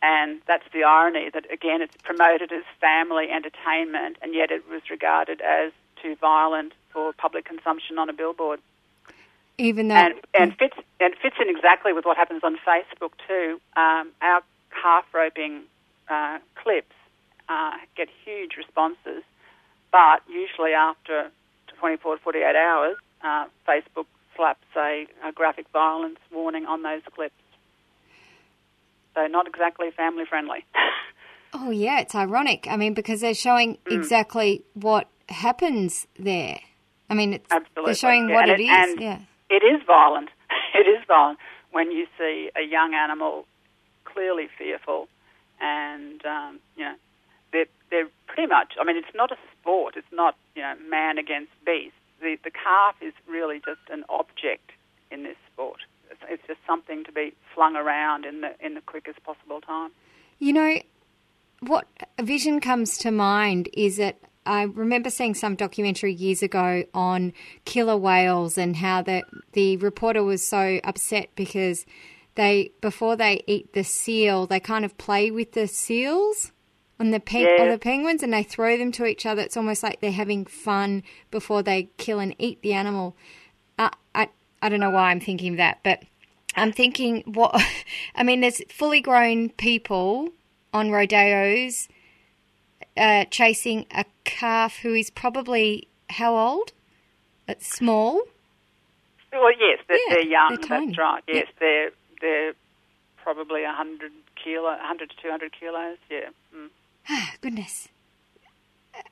And 0.00 0.40
that's 0.46 0.64
the 0.72 0.84
irony 0.84 1.28
that, 1.34 1.44
again, 1.52 1.82
it's 1.82 1.96
promoted 2.02 2.52
as 2.52 2.62
family 2.80 3.26
entertainment, 3.30 4.16
and 4.22 4.32
yet 4.32 4.50
it 4.50 4.62
was 4.70 4.82
regarded 4.88 5.42
as 5.42 5.72
too 6.02 6.14
violent 6.16 6.72
for 6.90 7.12
public 7.12 7.44
consumption 7.44 7.98
on 7.98 8.08
a 8.08 8.12
billboard 8.12 8.60
Even 9.58 9.88
though, 9.88 9.96
and 9.96 10.14
and 10.38 10.56
fits 10.56 10.76
and 11.00 11.14
fits 11.20 11.36
in 11.40 11.48
exactly 11.48 11.92
with 11.92 12.04
what 12.04 12.16
happens 12.16 12.42
on 12.44 12.56
Facebook 12.66 13.12
too. 13.26 13.60
Um, 13.76 14.10
our 14.22 14.42
calf 14.80 15.04
roping 15.12 15.62
uh, 16.08 16.38
clips 16.54 16.94
uh, 17.48 17.72
get 17.96 18.08
huge 18.24 18.56
responses, 18.56 19.22
but 19.92 20.22
usually 20.28 20.72
after 20.72 21.30
24 21.78 22.16
to 22.16 22.22
48 22.22 22.56
hours, 22.56 22.96
uh, 23.22 23.46
Facebook 23.66 24.06
slaps 24.36 24.64
a, 24.76 25.06
a 25.24 25.32
graphic 25.32 25.66
violence 25.72 26.18
warning 26.32 26.66
on 26.66 26.82
those 26.82 27.02
clips. 27.14 27.34
So 29.14 29.26
not 29.26 29.46
exactly 29.48 29.90
family 29.90 30.24
friendly. 30.28 30.64
oh 31.54 31.70
yeah, 31.70 32.00
it's 32.00 32.14
ironic. 32.14 32.66
I 32.70 32.76
mean, 32.76 32.94
because 32.94 33.20
they're 33.20 33.34
showing 33.34 33.78
Mm. 33.86 33.96
exactly 33.98 34.62
what 34.74 35.08
happens 35.28 36.06
there. 36.18 36.60
I 37.10 37.14
mean, 37.14 37.34
it's, 37.34 37.50
Absolutely. 37.50 37.84
they're 37.86 37.94
showing 37.94 38.28
yeah. 38.28 38.34
what 38.34 38.48
and 38.50 38.60
it 38.60 38.64
is. 38.64 39.00
yeah. 39.00 39.18
It 39.50 39.62
is 39.64 39.82
violent. 39.86 40.28
It 40.74 40.86
is 40.86 41.02
violent 41.08 41.38
when 41.72 41.90
you 41.90 42.06
see 42.18 42.50
a 42.54 42.60
young 42.62 42.94
animal 42.94 43.46
clearly 44.04 44.48
fearful, 44.58 45.08
and 45.60 46.24
um, 46.26 46.60
you 46.76 46.84
know 46.84 46.94
they're 47.90 48.08
pretty 48.26 48.46
much. 48.46 48.74
I 48.80 48.84
mean, 48.84 48.96
it's 48.96 49.14
not 49.14 49.30
a 49.32 49.36
sport. 49.60 49.94
It's 49.96 50.12
not 50.12 50.36
you 50.54 50.62
know 50.62 50.74
man 50.88 51.18
against 51.18 51.52
beast. 51.64 51.94
The 52.20 52.36
the 52.42 52.50
calf 52.50 52.96
is 53.00 53.12
really 53.28 53.60
just 53.64 53.80
an 53.90 54.04
object 54.08 54.72
in 55.10 55.22
this 55.22 55.36
sport. 55.52 55.80
It's, 56.10 56.20
it's 56.28 56.42
just 56.46 56.60
something 56.66 57.04
to 57.04 57.12
be 57.12 57.34
flung 57.54 57.76
around 57.76 58.24
in 58.24 58.40
the 58.40 58.54
in 58.64 58.74
the 58.74 58.80
quickest 58.80 59.22
possible 59.24 59.60
time. 59.60 59.90
You 60.38 60.52
know, 60.52 60.80
what 61.60 61.86
a 62.18 62.22
vision 62.22 62.60
comes 62.60 62.98
to 62.98 63.10
mind 63.10 63.68
is 63.72 63.96
that 63.96 64.18
I 64.46 64.62
remember 64.62 65.10
seeing 65.10 65.34
some 65.34 65.56
documentary 65.56 66.14
years 66.14 66.42
ago 66.42 66.84
on 66.94 67.32
killer 67.64 67.96
whales 67.96 68.56
and 68.56 68.76
how 68.76 69.02
the 69.02 69.22
the 69.52 69.76
reporter 69.76 70.24
was 70.24 70.46
so 70.46 70.80
upset 70.84 71.28
because 71.34 71.84
they 72.34 72.70
before 72.80 73.16
they 73.16 73.42
eat 73.46 73.72
the 73.74 73.84
seal 73.84 74.46
they 74.46 74.60
kind 74.60 74.84
of 74.84 74.96
play 74.96 75.30
with 75.30 75.52
the 75.52 75.66
seals 75.66 76.52
on 77.00 77.10
the 77.10 77.20
pe- 77.20 77.42
Yeah. 77.42 77.70
the 77.70 77.78
penguins 77.78 78.22
and 78.22 78.32
they 78.32 78.42
throw 78.42 78.76
them 78.76 78.90
to 78.92 79.06
each 79.06 79.24
other. 79.26 79.42
It's 79.42 79.56
almost 79.56 79.82
like 79.82 80.00
they're 80.00 80.10
having 80.12 80.44
fun 80.44 81.02
before 81.30 81.62
they 81.62 81.88
kill 81.96 82.18
and 82.18 82.34
eat 82.38 82.60
the 82.62 82.72
animal. 82.72 83.16
Uh, 83.78 83.90
I 84.14 84.28
I 84.60 84.68
don't 84.68 84.80
know 84.80 84.90
why 84.90 85.10
I'm 85.10 85.20
thinking 85.20 85.56
that, 85.56 85.78
but 85.84 86.02
I'm 86.56 86.72
thinking 86.72 87.22
what 87.26 87.54
I 88.16 88.22
mean. 88.24 88.40
There's 88.40 88.60
fully 88.68 89.00
grown 89.00 89.50
people 89.50 90.30
on 90.74 90.90
rodeos 90.90 91.88
uh, 92.96 93.24
chasing 93.26 93.86
a 93.92 94.04
calf 94.24 94.78
who 94.78 94.92
is 94.94 95.08
probably 95.10 95.86
how 96.10 96.36
old? 96.36 96.72
It's 97.46 97.66
small. 97.72 98.22
Well, 99.32 99.52
yes, 99.52 99.78
they're, 99.88 99.96
Yeah, 100.08 100.14
they're 100.14 100.26
young. 100.26 100.48
they're 100.60 100.68
that's 100.86 100.98
right. 100.98 101.22
Yeah. 101.28 101.34
Yes, 101.34 101.46
they're 101.60 101.90
they're 102.20 102.52
probably 103.22 103.62
hundred 103.64 104.12
kilo, 104.42 104.76
hundred 104.80 105.10
to 105.10 105.16
two 105.22 105.30
hundred 105.30 105.52
kilos. 105.58 105.98
Yeah. 106.10 106.30
Mm. 106.54 106.70
Goodness. 107.40 107.88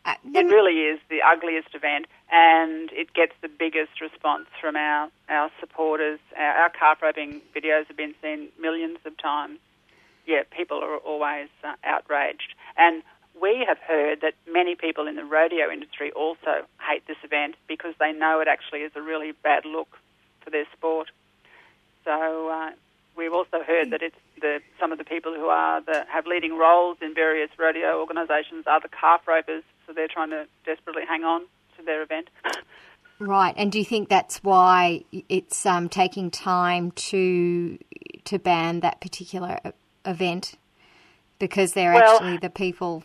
Uh, 0.05 0.15
It 0.35 0.47
really 0.47 0.83
is 0.83 1.01
the 1.09 1.23
ugliest 1.23 1.75
event, 1.75 2.07
and 2.31 2.91
it 2.93 3.13
gets 3.15 3.33
the 3.41 3.49
biggest 3.49 4.01
response 4.01 4.47
from 4.61 4.77
our, 4.77 5.09
our 5.29 5.51
supporters. 5.61 6.19
Our, 6.37 6.53
our 6.63 6.71
calf 6.71 7.03
roping 7.03 7.41
videos 7.55 7.87
have 7.87 7.97
been 7.97 8.15
seen 8.23 8.49
millions 8.61 8.99
of 9.05 9.17
times. 9.17 9.59
yeah, 10.27 10.43
people 10.51 10.79
are 10.83 10.97
always 10.99 11.49
uh, 11.63 11.75
outraged. 11.85 12.55
And 12.77 13.03
we 13.41 13.65
have 13.67 13.79
heard 13.79 14.23
that 14.23 14.35
many 14.51 14.75
people 14.75 15.07
in 15.07 15.15
the 15.17 15.25
rodeo 15.25 15.71
industry 15.71 16.11
also 16.13 16.67
hate 16.81 17.07
this 17.07 17.19
event 17.23 17.55
because 17.69 17.95
they 18.01 18.13
know 18.13 18.41
it 18.41 18.49
actually 18.49 18.81
is 18.81 18.93
a 18.97 19.03
really 19.03 19.33
bad 19.43 19.65
look 19.65 19.99
for 20.41 20.51
their 20.51 20.67
sport. 20.73 21.11
So 22.05 22.49
uh, 22.49 22.71
we've 23.17 23.33
also 23.33 23.63
heard 23.67 23.91
that 23.91 24.03
it's 24.03 24.17
the 24.41 24.61
some 24.79 24.93
of 24.93 24.99
the 24.99 25.05
people 25.05 25.35
who 25.35 25.47
are 25.47 25.81
the 25.81 26.05
have 26.09 26.27
leading 26.27 26.57
roles 26.59 26.99
in 27.01 27.15
various 27.15 27.51
rodeo 27.59 27.99
organisations 28.01 28.67
are 28.67 28.81
the 28.81 28.89
calf 28.89 29.27
ropers, 29.27 29.65
so 29.87 29.93
they're 29.93 30.09
trying 30.09 30.31
to 30.31 30.47
desperately 30.65 31.03
hang 31.07 31.25
on 31.25 31.43
to 31.77 31.83
their 31.85 32.03
event. 32.03 32.29
Right, 33.19 33.55
and 33.57 33.73
do 33.73 33.79
you 33.79 33.85
think 33.85 34.11
that's 34.11 34.45
why 34.45 35.05
it's 35.11 35.65
um, 35.65 35.89
taking 35.89 36.31
time 36.31 36.91
to 36.93 37.79
to 38.25 38.39
ban 38.39 38.81
that 38.81 39.01
particular 39.01 39.59
event? 40.05 40.55
Because 41.39 41.73
they're 41.73 41.95
Well- 41.95 42.17
actually 42.17 42.37
the 42.39 42.51
people 42.51 43.05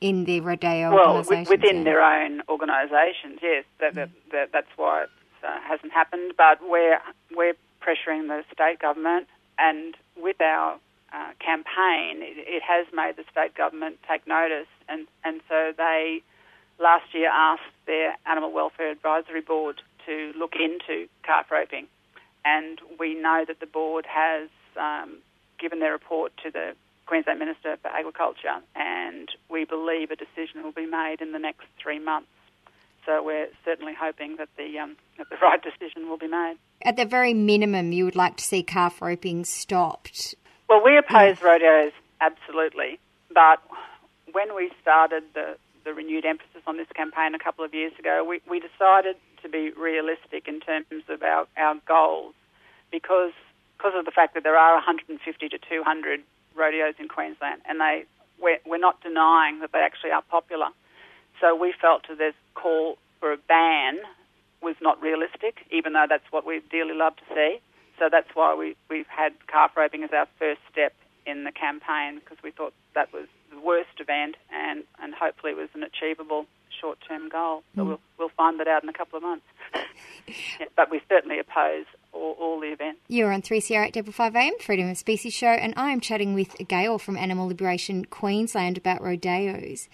in 0.00 0.24
the 0.24 0.40
rodeo 0.40 0.92
well, 0.92 1.16
organisations. 1.16 1.48
within 1.48 1.76
yeah. 1.78 1.84
their 1.84 2.02
own 2.02 2.42
organisations, 2.48 3.38
yes, 3.40 3.64
that, 3.78 3.94
that, 3.94 4.10
that, 4.32 4.52
that's 4.52 4.68
why 4.76 5.04
it 5.04 5.10
uh, 5.42 5.58
hasn't 5.60 5.92
happened. 5.92 6.34
But 6.36 6.58
we're 6.68 6.98
we're 7.34 7.54
pressuring 7.80 8.28
the 8.28 8.42
state 8.52 8.80
government, 8.80 9.28
and 9.58 9.96
with 10.16 10.40
our 10.40 10.78
uh, 11.12 11.32
campaign, 11.38 12.22
it, 12.22 12.36
it 12.38 12.62
has 12.62 12.86
made 12.92 13.16
the 13.16 13.24
state 13.30 13.54
government 13.54 13.98
take 14.08 14.26
notice, 14.26 14.68
and 14.88 15.06
and 15.24 15.40
so 15.48 15.72
they 15.76 16.22
last 16.78 17.14
year 17.14 17.30
asked 17.32 17.62
their 17.86 18.16
animal 18.26 18.52
welfare 18.52 18.90
advisory 18.90 19.40
board 19.40 19.80
to 20.06 20.32
look 20.36 20.54
into 20.56 21.06
calf 21.22 21.50
roping, 21.50 21.86
and 22.44 22.80
we 22.98 23.14
know 23.14 23.44
that 23.46 23.60
the 23.60 23.66
board 23.66 24.06
has 24.06 24.48
um, 24.76 25.18
given 25.58 25.80
their 25.80 25.92
report 25.92 26.32
to 26.42 26.50
the 26.50 26.74
Queensland 27.06 27.38
Minister 27.38 27.76
for 27.80 27.88
Agriculture, 27.88 28.60
and 28.74 29.28
we 29.48 29.64
believe 29.64 30.10
a 30.10 30.16
decision 30.16 30.62
will 30.62 30.72
be 30.72 30.86
made 30.86 31.16
in 31.20 31.32
the 31.32 31.38
next 31.38 31.66
three 31.80 31.98
months. 31.98 32.28
So 33.06 33.22
we're 33.22 33.48
certainly 33.64 33.94
hoping 33.94 34.36
that 34.36 34.48
the 34.56 34.78
um, 34.78 34.96
that 35.18 35.28
the 35.30 35.36
right 35.42 35.60
decision 35.62 36.08
will 36.08 36.18
be 36.18 36.28
made. 36.28 36.56
At 36.82 36.96
the 36.96 37.04
very 37.04 37.34
minimum, 37.34 37.92
you 37.92 38.04
would 38.04 38.16
like 38.16 38.36
to 38.36 38.44
see 38.44 38.62
calf 38.62 39.00
roping 39.00 39.44
stopped. 39.44 40.34
Well, 40.68 40.82
we 40.82 40.96
oppose 40.96 41.42
rodeos 41.42 41.92
absolutely, 42.20 42.98
but 43.32 43.62
when 44.32 44.54
we 44.54 44.70
started 44.80 45.24
the 45.34 45.56
the 45.84 45.92
renewed 45.92 46.24
emphasis 46.24 46.62
on 46.66 46.76
this 46.78 46.88
campaign 46.94 47.34
a 47.34 47.38
couple 47.38 47.64
of 47.64 47.74
years 47.74 47.92
ago, 47.98 48.24
we, 48.26 48.40
we 48.48 48.58
decided 48.58 49.16
to 49.42 49.48
be 49.50 49.70
realistic 49.72 50.48
in 50.48 50.58
terms 50.60 50.86
of 51.08 51.22
our, 51.22 51.46
our 51.58 51.74
goals 51.86 52.34
because 52.90 53.32
because 53.76 53.92
of 53.98 54.04
the 54.04 54.10
fact 54.10 54.34
that 54.34 54.44
there 54.44 54.56
are 54.56 54.74
150 54.74 55.48
to 55.48 55.58
200 55.58 56.20
rodeos 56.54 56.94
in 56.98 57.08
Queensland, 57.08 57.60
and 57.68 57.80
they 57.80 58.04
we're, 58.40 58.58
we're 58.66 58.78
not 58.78 59.00
denying 59.02 59.60
that 59.60 59.72
they 59.72 59.80
actually 59.80 60.10
are 60.10 60.22
popular. 60.22 60.68
So 61.44 61.54
we 61.54 61.74
felt 61.78 62.08
that 62.08 62.16
this 62.16 62.32
call 62.54 62.96
for 63.20 63.30
a 63.30 63.36
ban 63.36 63.98
was 64.62 64.76
not 64.80 65.02
realistic, 65.02 65.58
even 65.70 65.92
though 65.92 66.06
that's 66.08 66.24
what 66.30 66.46
we'd 66.46 66.66
dearly 66.70 66.94
love 66.94 67.16
to 67.16 67.34
see. 67.34 67.60
So 67.98 68.08
that's 68.10 68.28
why 68.32 68.54
we, 68.54 68.76
we've 68.88 69.06
had 69.08 69.34
calf 69.46 69.72
roping 69.76 70.04
as 70.04 70.10
our 70.14 70.26
first 70.38 70.60
step 70.72 70.94
in 71.26 71.44
the 71.44 71.52
campaign 71.52 72.18
because 72.18 72.38
we 72.42 72.50
thought 72.50 72.72
that 72.94 73.12
was 73.12 73.26
the 73.50 73.60
worst 73.60 74.00
event 74.00 74.36
and, 74.50 74.84
and 75.02 75.12
hopefully 75.12 75.52
it 75.52 75.58
was 75.58 75.68
an 75.74 75.82
achievable 75.82 76.46
short-term 76.80 77.28
goal. 77.28 77.62
So 77.76 77.82
hmm. 77.82 77.88
we'll, 77.88 78.00
we'll 78.18 78.28
find 78.30 78.58
that 78.60 78.66
out 78.66 78.82
in 78.82 78.88
a 78.88 78.94
couple 78.94 79.18
of 79.18 79.22
months. 79.22 79.46
Yeah, 80.58 80.66
but 80.74 80.90
we 80.90 81.02
certainly 81.06 81.38
oppose 81.38 81.84
all, 82.14 82.34
all 82.40 82.58
the 82.58 82.68
events. 82.68 83.00
You're 83.08 83.30
on 83.30 83.42
3CR855 83.42 84.34
AM, 84.34 84.58
Freedom 84.58 84.88
of 84.88 84.96
Species 84.96 85.34
Show, 85.34 85.48
and 85.48 85.74
I 85.76 85.90
am 85.90 86.00
chatting 86.00 86.32
with 86.32 86.56
Gail 86.66 86.98
from 86.98 87.18
Animal 87.18 87.48
Liberation 87.48 88.06
Queensland 88.06 88.78
about 88.78 89.02
rodeos. 89.02 89.88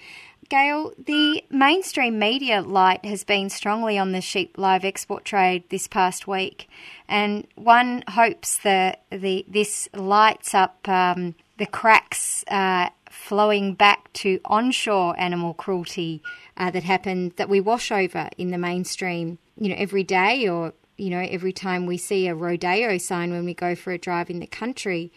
Gail, 0.49 0.93
the 0.99 1.45
mainstream 1.51 2.19
media 2.19 2.61
light 2.61 3.05
has 3.05 3.23
been 3.23 3.51
strongly 3.51 3.99
on 3.99 4.13
the 4.13 4.21
sheep 4.21 4.59
live 4.59 4.85
export 4.85 5.25
trade 5.25 5.63
this 5.69 5.87
past 5.87 6.27
week, 6.27 6.69
and 7.09 7.47
one 7.55 8.03
hopes 8.09 8.59
that 8.59 9.03
the 9.11 9.45
this 9.47 9.89
lights 9.95 10.55
up 10.55 10.89
um, 10.89 11.37
the 11.59 11.67
cracks 11.67 12.45
uh, 12.49 12.89
flowing 13.11 13.75
back 13.75 14.13
to 14.15 14.41
onshore 14.47 15.15
animal 15.21 15.55
cruelty 15.55 16.23
uh, 16.57 16.71
that 16.71 16.83
happened 16.83 17.33
that 17.37 17.49
we 17.49 17.61
wash 17.61 17.93
over 17.93 18.29
in 18.39 18.51
the 18.51 18.59
mainstream, 18.59 19.39
you 19.59 19.69
know, 19.69 19.77
every 19.79 20.03
day 20.03 20.49
or 20.49 20.73
you 20.97 21.11
know 21.11 21.21
every 21.31 21.53
time 21.53 21.87
we 21.87 21.97
see 21.97 22.27
a 22.27 22.35
rodeo 22.35 22.99
sign 22.99 23.31
when 23.31 23.45
we 23.45 23.55
go 23.55 23.75
for 23.75 23.93
a 23.93 23.99
drive 23.99 24.31
in 24.31 24.41
the 24.41 24.47
country. 24.47 25.13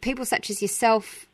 People 0.00 0.24
such 0.24 0.48
as 0.48 0.62
yourself 0.62 1.26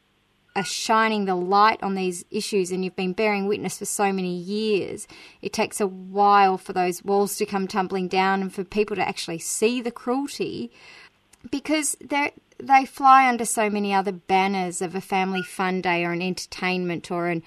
are 0.56 0.64
shining 0.64 1.24
the 1.24 1.34
light 1.34 1.82
on 1.82 1.94
these 1.94 2.24
issues 2.30 2.70
and 2.70 2.84
you've 2.84 2.96
been 2.96 3.12
bearing 3.12 3.46
witness 3.46 3.78
for 3.78 3.84
so 3.84 4.12
many 4.12 4.36
years, 4.36 5.06
it 5.42 5.52
takes 5.52 5.80
a 5.80 5.86
while 5.86 6.58
for 6.58 6.72
those 6.72 7.04
walls 7.04 7.36
to 7.36 7.46
come 7.46 7.68
tumbling 7.68 8.08
down 8.08 8.40
and 8.42 8.52
for 8.52 8.64
people 8.64 8.96
to 8.96 9.06
actually 9.06 9.38
see 9.38 9.80
the 9.80 9.90
cruelty 9.90 10.70
because 11.50 11.96
they 12.00 12.32
they 12.60 12.84
fly 12.84 13.28
under 13.28 13.44
so 13.44 13.70
many 13.70 13.94
other 13.94 14.10
banners 14.10 14.82
of 14.82 14.94
a 14.96 15.00
family 15.00 15.42
fun 15.42 15.80
day 15.80 16.04
or 16.04 16.10
an 16.10 16.20
entertainment 16.20 17.08
or 17.08 17.28
an, 17.28 17.42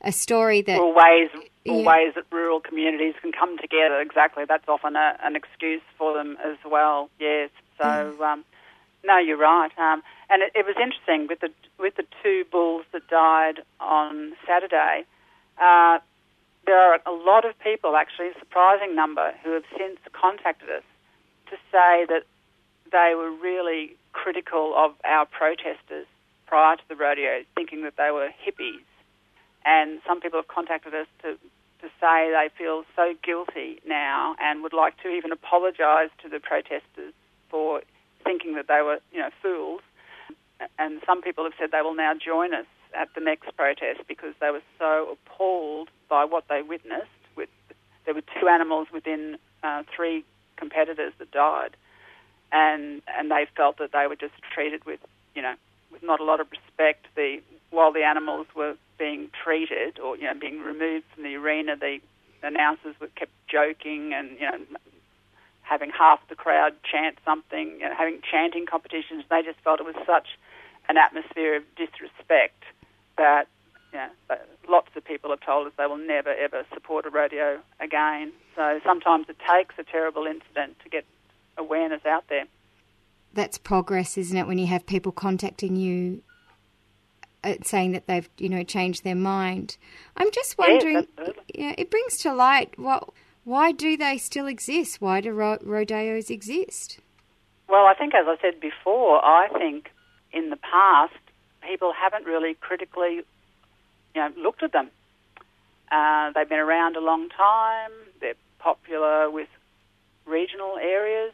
a 0.00 0.10
story 0.10 0.60
that 0.62 0.80
Or 0.80 0.92
ways, 0.92 1.30
or 1.68 1.82
Yeah. 1.82 1.86
ways 1.86 2.14
that 2.16 2.24
rural 2.32 2.60
communities 2.60 3.14
can 3.22 3.30
come 3.30 3.58
together. 3.58 4.00
Exactly, 4.00 4.44
that's 4.44 4.68
often 4.68 4.96
a, 4.96 5.16
an 5.22 5.36
excuse 5.36 5.82
for 5.96 6.14
them 6.14 6.36
as 6.44 6.56
well. 6.68 7.10
Yes. 7.20 7.50
So, 7.78 7.84
um, 8.24 8.44
no, 9.04 9.18
you're 9.18 9.38
right. 9.38 9.70
Um, 9.78 10.02
and 10.28 10.42
it, 10.42 10.52
it 10.54 10.66
was 10.66 10.76
interesting 10.80 11.26
with 11.28 11.40
the 11.40 11.50
with 11.78 11.96
the 11.96 12.04
two 12.22 12.44
bulls 12.50 12.84
that 12.92 13.08
died 13.08 13.60
on 13.80 14.32
Saturday. 14.46 15.04
Uh, 15.58 15.98
there 16.66 16.78
are 16.78 16.98
a 17.06 17.12
lot 17.12 17.44
of 17.44 17.58
people, 17.60 17.96
actually, 17.96 18.28
a 18.28 18.38
surprising 18.38 18.96
number, 18.96 19.32
who 19.44 19.52
have 19.52 19.62
since 19.78 19.98
contacted 20.12 20.68
us 20.68 20.82
to 21.50 21.56
say 21.70 22.04
that 22.08 22.24
they 22.90 23.14
were 23.14 23.30
really 23.30 23.96
critical 24.12 24.74
of 24.76 24.92
our 25.04 25.26
protesters 25.26 26.06
prior 26.46 26.76
to 26.76 26.82
the 26.88 26.96
rodeo, 26.96 27.42
thinking 27.54 27.82
that 27.82 27.94
they 27.96 28.10
were 28.10 28.30
hippies. 28.44 28.84
And 29.64 30.00
some 30.06 30.20
people 30.20 30.38
have 30.38 30.48
contacted 30.48 30.94
us 30.94 31.06
to, 31.22 31.34
to 31.82 31.88
say 32.00 32.30
they 32.30 32.48
feel 32.56 32.84
so 32.94 33.14
guilty 33.22 33.80
now 33.86 34.36
and 34.40 34.62
would 34.62 34.72
like 34.72 35.00
to 35.02 35.08
even 35.08 35.32
apologise 35.32 36.10
to 36.22 36.28
the 36.28 36.40
protesters 36.40 37.14
for 37.50 37.82
thinking 38.26 38.54
that 38.56 38.68
they 38.68 38.82
were, 38.82 38.98
you 39.12 39.20
know, 39.20 39.30
fools. 39.40 39.80
And 40.78 41.00
some 41.06 41.22
people 41.22 41.44
have 41.44 41.52
said 41.58 41.70
they 41.70 41.82
will 41.82 41.94
now 41.94 42.12
join 42.14 42.52
us 42.52 42.66
at 42.94 43.08
the 43.14 43.20
next 43.20 43.54
protest 43.56 44.00
because 44.08 44.34
they 44.40 44.50
were 44.50 44.62
so 44.78 45.16
appalled 45.16 45.88
by 46.08 46.24
what 46.24 46.44
they 46.48 46.62
witnessed. 46.62 47.08
With 47.36 47.48
there 48.04 48.14
were 48.14 48.24
two 48.40 48.48
animals 48.48 48.88
within 48.92 49.38
uh, 49.62 49.82
three 49.94 50.24
competitors 50.56 51.12
that 51.18 51.30
died, 51.30 51.76
and 52.52 53.02
and 53.06 53.30
they 53.30 53.46
felt 53.56 53.78
that 53.78 53.92
they 53.92 54.06
were 54.06 54.16
just 54.16 54.34
treated 54.54 54.84
with, 54.86 55.00
you 55.34 55.42
know, 55.42 55.54
with 55.92 56.02
not 56.02 56.20
a 56.20 56.24
lot 56.24 56.40
of 56.40 56.48
respect. 56.50 57.06
The 57.14 57.40
while 57.70 57.92
the 57.92 58.04
animals 58.04 58.46
were 58.56 58.76
being 58.98 59.28
treated 59.44 59.98
or 59.98 60.16
you 60.16 60.24
know 60.24 60.34
being 60.38 60.60
removed 60.60 61.04
from 61.14 61.24
the 61.24 61.34
arena, 61.34 61.76
the 61.76 61.98
announcers 62.42 62.94
were 63.00 63.08
kept 63.08 63.32
joking 63.48 64.12
and 64.14 64.30
you 64.40 64.50
know 64.50 64.58
having 65.68 65.90
half 65.90 66.20
the 66.28 66.36
crowd 66.36 66.74
chant 66.90 67.18
something, 67.24 67.78
you 67.80 67.88
know, 67.88 67.94
having 67.96 68.20
chanting 68.30 68.66
competitions. 68.66 69.24
They 69.28 69.42
just 69.42 69.58
felt 69.60 69.80
it 69.80 69.86
was 69.86 69.96
such 70.06 70.28
an 70.88 70.96
atmosphere 70.96 71.56
of 71.56 71.64
disrespect 71.74 72.62
that 73.18 73.48
you 73.92 73.98
know, 73.98 74.36
lots 74.68 74.88
of 74.96 75.04
people 75.04 75.30
have 75.30 75.40
told 75.40 75.66
us 75.66 75.72
they 75.76 75.86
will 75.86 75.96
never 75.96 76.32
ever 76.32 76.64
support 76.72 77.06
a 77.06 77.10
rodeo 77.10 77.58
again. 77.80 78.32
So 78.54 78.80
sometimes 78.84 79.26
it 79.28 79.36
takes 79.38 79.74
a 79.78 79.84
terrible 79.84 80.26
incident 80.26 80.78
to 80.84 80.88
get 80.88 81.04
awareness 81.58 82.04
out 82.06 82.24
there. 82.28 82.44
that's 83.34 83.58
progress, 83.58 84.16
isn't 84.16 84.36
it? 84.36 84.46
When 84.46 84.58
you 84.58 84.66
have 84.66 84.86
people 84.86 85.12
contacting 85.12 85.76
you 85.76 86.22
uh, 87.44 87.54
saying 87.64 87.92
that 87.92 88.06
they've, 88.06 88.28
you 88.38 88.48
know, 88.48 88.62
changed 88.62 89.04
their 89.04 89.14
mind. 89.14 89.76
I'm 90.16 90.30
just 90.32 90.58
wondering. 90.58 91.06
absolutely. 91.18 91.42
yeah, 91.54 91.74
it 91.78 91.90
brings 91.90 92.18
to 92.18 92.34
light 92.34 92.78
what. 92.78 93.10
Why 93.46 93.70
do 93.70 93.96
they 93.96 94.18
still 94.18 94.48
exist? 94.48 95.00
Why 95.00 95.20
do 95.20 95.30
ro- 95.30 95.58
rodeos 95.62 96.30
exist? 96.30 96.98
Well, 97.68 97.86
I 97.86 97.94
think, 97.94 98.12
as 98.12 98.26
I 98.26 98.34
said 98.42 98.58
before, 98.58 99.24
I 99.24 99.46
think 99.56 99.92
in 100.32 100.50
the 100.50 100.56
past 100.56 101.14
people 101.62 101.92
haven't 101.92 102.26
really 102.26 102.54
critically, 102.54 103.22
you 103.22 103.24
know, 104.16 104.32
looked 104.36 104.64
at 104.64 104.72
them. 104.72 104.90
Uh, 105.92 106.32
they've 106.34 106.48
been 106.48 106.58
around 106.58 106.96
a 106.96 107.00
long 107.00 107.28
time. 107.28 107.92
They're 108.20 108.34
popular 108.58 109.30
with 109.30 109.48
regional 110.26 110.76
areas, 110.78 111.32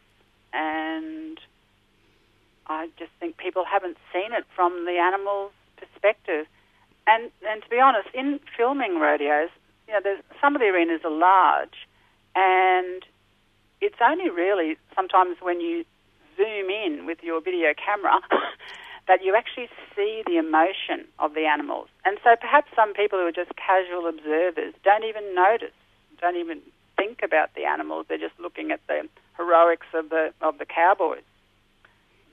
and 0.53 1.39
I 2.67 2.89
just 2.99 3.11
think 3.19 3.37
people 3.37 3.65
haven't 3.65 3.97
seen 4.13 4.33
it 4.33 4.45
from 4.55 4.85
the 4.85 4.99
animal's 4.99 5.51
perspective. 5.77 6.45
And 7.07 7.31
and 7.49 7.63
to 7.63 7.69
be 7.69 7.79
honest, 7.79 8.09
in 8.13 8.39
filming 8.55 8.99
rodeos, 8.99 9.49
you 9.87 9.95
know, 9.95 10.17
some 10.39 10.55
of 10.55 10.61
the 10.61 10.67
arenas 10.67 11.01
are 11.03 11.09
large, 11.09 11.87
and 12.35 13.03
it's 13.81 13.99
only 14.01 14.29
really 14.29 14.77
sometimes 14.95 15.37
when 15.41 15.59
you 15.61 15.85
zoom 16.37 16.69
in 16.69 17.05
with 17.05 17.19
your 17.21 17.41
video 17.41 17.73
camera 17.73 18.19
that 19.07 19.23
you 19.23 19.35
actually 19.35 19.69
see 19.95 20.23
the 20.25 20.37
emotion 20.37 21.05
of 21.19 21.33
the 21.33 21.45
animals. 21.45 21.89
And 22.05 22.17
so 22.23 22.35
perhaps 22.39 22.71
some 22.75 22.93
people 22.93 23.19
who 23.19 23.25
are 23.25 23.31
just 23.31 23.51
casual 23.55 24.07
observers 24.07 24.73
don't 24.83 25.03
even 25.03 25.35
notice, 25.35 25.75
don't 26.21 26.37
even 26.37 26.61
think 26.95 27.21
about 27.23 27.53
the 27.55 27.65
animals. 27.65 28.05
They're 28.07 28.17
just 28.17 28.39
looking 28.39 28.71
at 28.71 28.79
the 28.87 29.07
heroics 29.37 29.87
of 29.93 30.09
the 30.09 30.33
of 30.41 30.57
the 30.57 30.65
cowboys. 30.65 31.23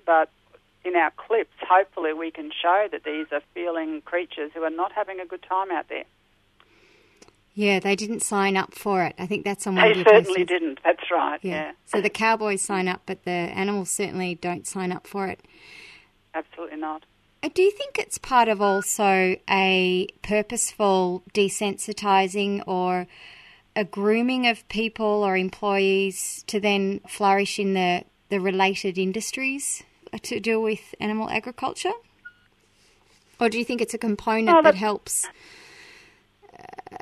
But 0.07 0.31
in 0.85 0.97
our 0.97 1.13
clips, 1.17 1.55
hopefully 1.61 2.13
we 2.13 2.31
can 2.31 2.51
show 2.51 2.89
that 2.91 3.05
these 3.05 3.27
are 3.33 3.43
feeling 3.55 4.01
creatures 4.03 4.51
who 4.55 4.63
are 4.63 4.71
not 4.71 4.93
having 4.93 5.21
a 5.21 5.27
good 5.27 5.43
time 5.43 5.71
out 5.71 5.89
there. 5.89 6.05
Yeah, 7.61 7.79
they 7.79 7.95
didn't 7.95 8.21
sign 8.21 8.57
up 8.57 8.75
for 8.75 9.05
it. 9.05 9.15
I 9.19 9.27
think 9.27 9.45
that's 9.45 9.67
on 9.67 9.75
one 9.77 9.87
They 9.87 9.95
certainly 10.03 10.23
posters. 10.25 10.47
didn't. 10.47 10.79
That's 10.83 11.11
right. 11.11 11.39
Yeah. 11.43 11.73
So 11.85 12.01
the 12.01 12.09
cowboys 12.09 12.63
sign 12.63 12.89
up, 12.89 13.03
but 13.05 13.25
the 13.25 13.31
animals 13.31 13.91
certainly 13.91 14.35
don't 14.35 14.67
sign 14.67 14.93
up 14.93 15.07
for 15.07 15.27
it. 15.27 15.41
absolutely 16.35 16.79
not. 16.79 17.05
Uh, 17.43 17.51
Do 17.53 17.61
you 17.63 17.71
think 17.71 17.99
it's 17.99 18.17
part 18.17 18.49
of 18.49 18.63
also 18.63 19.37
a 19.51 20.07
purposeful 20.23 21.23
desensitizing 21.35 22.63
or 22.67 23.07
a 23.77 23.85
grooming 23.85 24.47
of 24.47 24.67
people 24.69 25.23
or 25.27 25.37
employees 25.37 26.43
to 26.47 26.61
then 26.61 27.01
flourish 27.09 27.59
in 27.59 27.75
the, 27.75 28.05
the 28.31 28.41
related 28.41 28.97
industries 28.97 29.83
to 30.23 30.41
deal 30.41 30.63
with 30.63 30.95
animal 30.99 31.29
agriculture? 31.29 31.93
Or 33.39 33.49
do 33.51 33.59
you 33.59 33.65
think 33.65 33.81
it's 33.83 33.95
a 33.95 33.99
component 33.99 34.65
that 34.65 34.75
helps? 34.77 35.27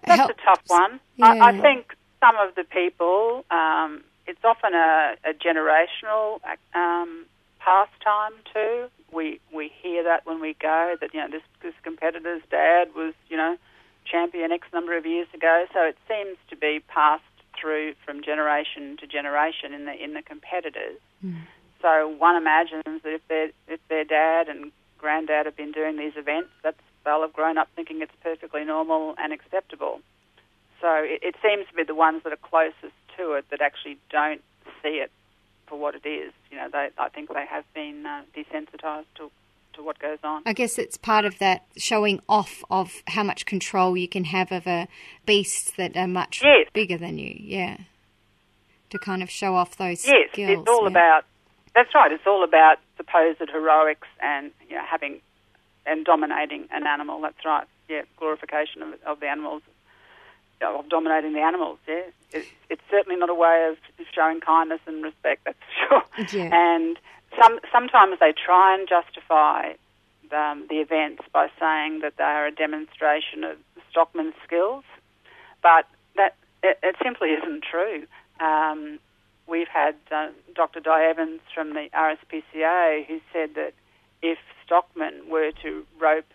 That's 0.07 0.21
helps? 0.21 0.35
a 0.35 0.45
tough 0.45 0.63
one. 0.67 1.01
I, 1.21 1.39
I 1.41 1.61
think 1.61 1.95
some 2.21 2.37
of 2.37 2.55
the 2.55 2.65
people, 2.65 3.45
um, 3.51 4.03
it's 4.27 4.45
often 4.45 4.75
a, 4.75 5.15
a 5.25 5.33
generational 5.33 6.41
um, 6.75 7.25
pastime 7.59 8.33
too. 8.53 8.89
We 9.13 9.41
we 9.53 9.73
hear 9.83 10.05
that 10.05 10.27
when 10.27 10.41
we 10.41 10.55
go 10.61 10.95
that 11.01 11.15
you 11.15 11.21
know 11.21 11.29
this 11.31 11.43
this 11.63 11.75
competitor's 11.83 12.43
dad 12.51 12.89
was 12.95 13.15
you 13.29 13.37
know 13.37 13.57
champion 14.05 14.53
X 14.53 14.67
number 14.73 14.97
of 14.97 15.07
years 15.07 15.29
ago. 15.35 15.67
So 15.73 15.81
it 15.83 15.97
seems 16.07 16.37
to 16.51 16.57
be 16.57 16.81
passed 16.89 17.25
through 17.59 17.95
from 18.05 18.23
generation 18.23 18.97
to 18.99 19.07
generation 19.07 19.73
in 19.73 19.87
the 19.87 19.93
in 19.93 20.15
the 20.15 20.23
competitors. 20.23 20.99
So 21.81 22.09
one 22.19 22.37
imagines 22.37 22.83
that 23.03 23.13
if 23.13 23.27
their 23.29 23.51
if 23.67 23.81
their 23.89 24.05
dad 24.05 24.49
and 24.49 24.73
granddad 24.99 25.47
have 25.47 25.57
been 25.57 25.73
doing 25.73 25.97
these 25.97 26.17
events, 26.17 26.51
that's 26.63 26.81
they'll 27.09 27.23
have 27.23 27.33
grown 27.33 27.57
up 27.57 27.69
thinking 27.75 28.03
it's 28.03 28.13
perfectly 28.23 28.65
normal 28.65 29.15
and 29.17 29.33
acceptable. 29.33 30.01
So 30.83 30.89
it, 30.93 31.21
it 31.23 31.35
seems 31.43 31.67
to 31.69 31.75
be 31.75 31.83
the 31.85 31.95
ones 31.95 32.23
that 32.25 32.33
are 32.33 32.37
closest 32.37 32.93
to 33.17 33.33
it 33.33 33.47
that 33.51 33.63
actually 33.63 33.97
don't 34.11 34.43
see 34.83 35.01
it 35.01 35.11
for 35.67 35.79
what 35.79 35.95
it 35.95 36.07
is. 36.07 36.33
You 36.51 36.59
know, 36.59 36.69
they 36.71 36.91
I 36.99 37.09
think 37.09 37.33
they 37.33 37.47
have 37.47 37.65
been 37.75 38.05
uh, 38.05 38.23
desensitized 38.37 39.07
to 39.17 39.31
to 39.75 39.83
what 39.83 39.99
goes 39.99 40.19
on. 40.23 40.43
I 40.45 40.53
guess 40.53 40.79
it's 40.79 40.97
part 40.99 41.25
of 41.25 41.39
that 41.39 41.65
showing 41.77 42.21
off 42.29 42.63
of 42.71 42.93
how 43.07 43.23
much 43.23 43.47
control 43.47 43.97
you 43.97 44.09
can 44.09 44.25
have 44.25 44.53
over 44.53 44.87
beasts 45.25 45.71
that 45.79 45.97
are 45.97 46.09
much 46.09 46.43
Yes. 46.45 46.69
bigger 46.75 46.99
than 46.99 47.17
you. 47.19 47.35
Yeah. 47.39 47.79
To 48.91 48.99
kind 48.99 49.23
of 49.23 49.31
show 49.31 49.55
off 49.55 49.77
those 49.77 50.07
Yes, 50.07 50.31
skills. 50.33 50.61
it's 50.61 50.69
all 50.69 50.83
yeah. 50.83 50.89
about. 50.89 51.25
That's 51.75 51.95
right. 51.95 52.11
It's 52.13 52.27
all 52.27 52.45
about 52.45 52.77
supposed 52.97 53.41
heroics 53.51 54.09
and 54.21 54.51
you 54.69 54.77
know 54.77 54.83
having 54.89 55.21
and 55.89 56.05
dominating 56.05 56.69
an 56.71 56.87
animal. 56.87 57.21
That's 57.21 57.45
right. 57.45 57.67
Yeah, 57.89 58.03
glorification 58.19 58.83
of, 58.83 58.95
of 59.07 59.21
the 59.21 59.27
animals, 59.27 59.63
of 60.61 60.89
dominating 60.89 61.33
the 61.33 61.41
animals. 61.41 61.79
Yeah, 61.89 62.03
it, 62.33 62.45
it's 62.69 62.83
certainly 62.91 63.19
not 63.19 63.31
a 63.31 63.35
way 63.35 63.69
of 63.71 63.79
showing 64.15 64.41
kindness 64.41 64.81
and 64.87 65.03
respect. 65.03 65.45
That's 65.45 65.59
for 65.89 66.03
sure. 66.29 66.39
Yeah. 66.39 66.51
And 66.53 66.99
some 67.41 67.59
sometimes 67.73 68.19
they 68.21 68.33
try 68.33 68.75
and 68.75 68.89
justify 68.89 69.73
um, 70.33 70.67
the 70.69 70.77
events 70.77 71.23
by 71.33 71.49
saying 71.59 72.01
that 72.01 72.17
they 72.19 72.25
are 72.25 72.47
a 72.47 72.53
demonstration 72.53 73.45
of 73.45 73.57
stockman's 73.91 74.35
skills, 74.45 74.85
but 75.63 75.87
that 76.17 76.35
it, 76.63 76.79
it 76.83 76.97
simply 77.03 77.31
isn't 77.31 77.65
true. 77.65 78.07
Um, 78.41 78.99
we've 79.47 79.69
had 79.69 79.97
uh, 80.11 80.29
Dr. 80.55 80.81
Di 80.81 81.05
Evans 81.05 81.41
from 81.55 81.75
the 81.75 81.89
RSPCA 81.95 83.07
who 83.07 83.21
said 83.33 83.55
that 83.55 83.73
if 84.23 84.39
stockmen 84.69 85.31
were 85.31 85.51
to 85.63 85.87
rope 85.99 86.27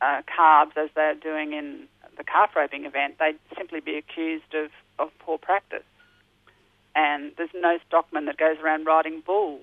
uh, 0.00 0.22
calves 0.26 0.72
as 0.76 0.88
they're 0.94 1.14
doing 1.14 1.52
in 1.52 1.88
the 2.16 2.24
calf 2.24 2.56
roping 2.56 2.86
event, 2.86 3.16
they'd 3.18 3.38
simply 3.56 3.80
be 3.80 3.96
accused 3.96 4.54
of, 4.54 4.70
of 4.98 5.10
poor 5.18 5.36
practice. 5.36 5.84
And 6.94 7.32
there's 7.36 7.50
no 7.54 7.78
stockman 7.86 8.24
that 8.24 8.38
goes 8.38 8.56
around 8.58 8.86
riding 8.86 9.20
bulls. 9.20 9.60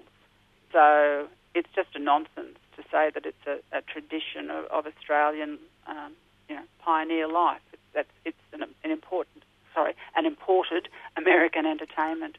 So 0.71 1.27
it's 1.55 1.69
just 1.75 1.89
a 1.95 1.99
nonsense 1.99 2.59
to 2.77 2.83
say 2.91 3.09
that 3.13 3.25
it's 3.25 3.47
a, 3.47 3.57
a 3.75 3.81
tradition 3.81 4.51
of, 4.51 4.65
of 4.65 4.85
Australian, 4.85 5.57
um, 5.87 6.13
you 6.47 6.55
know, 6.55 6.63
pioneer 6.79 7.27
life. 7.27 7.61
It's, 7.73 7.81
that's, 7.93 8.09
it's 8.25 8.37
an, 8.53 8.63
an 8.83 8.91
important, 8.91 9.43
sorry, 9.73 9.93
an 10.15 10.27
imported 10.27 10.89
American 11.17 11.65
entertainment. 11.65 12.37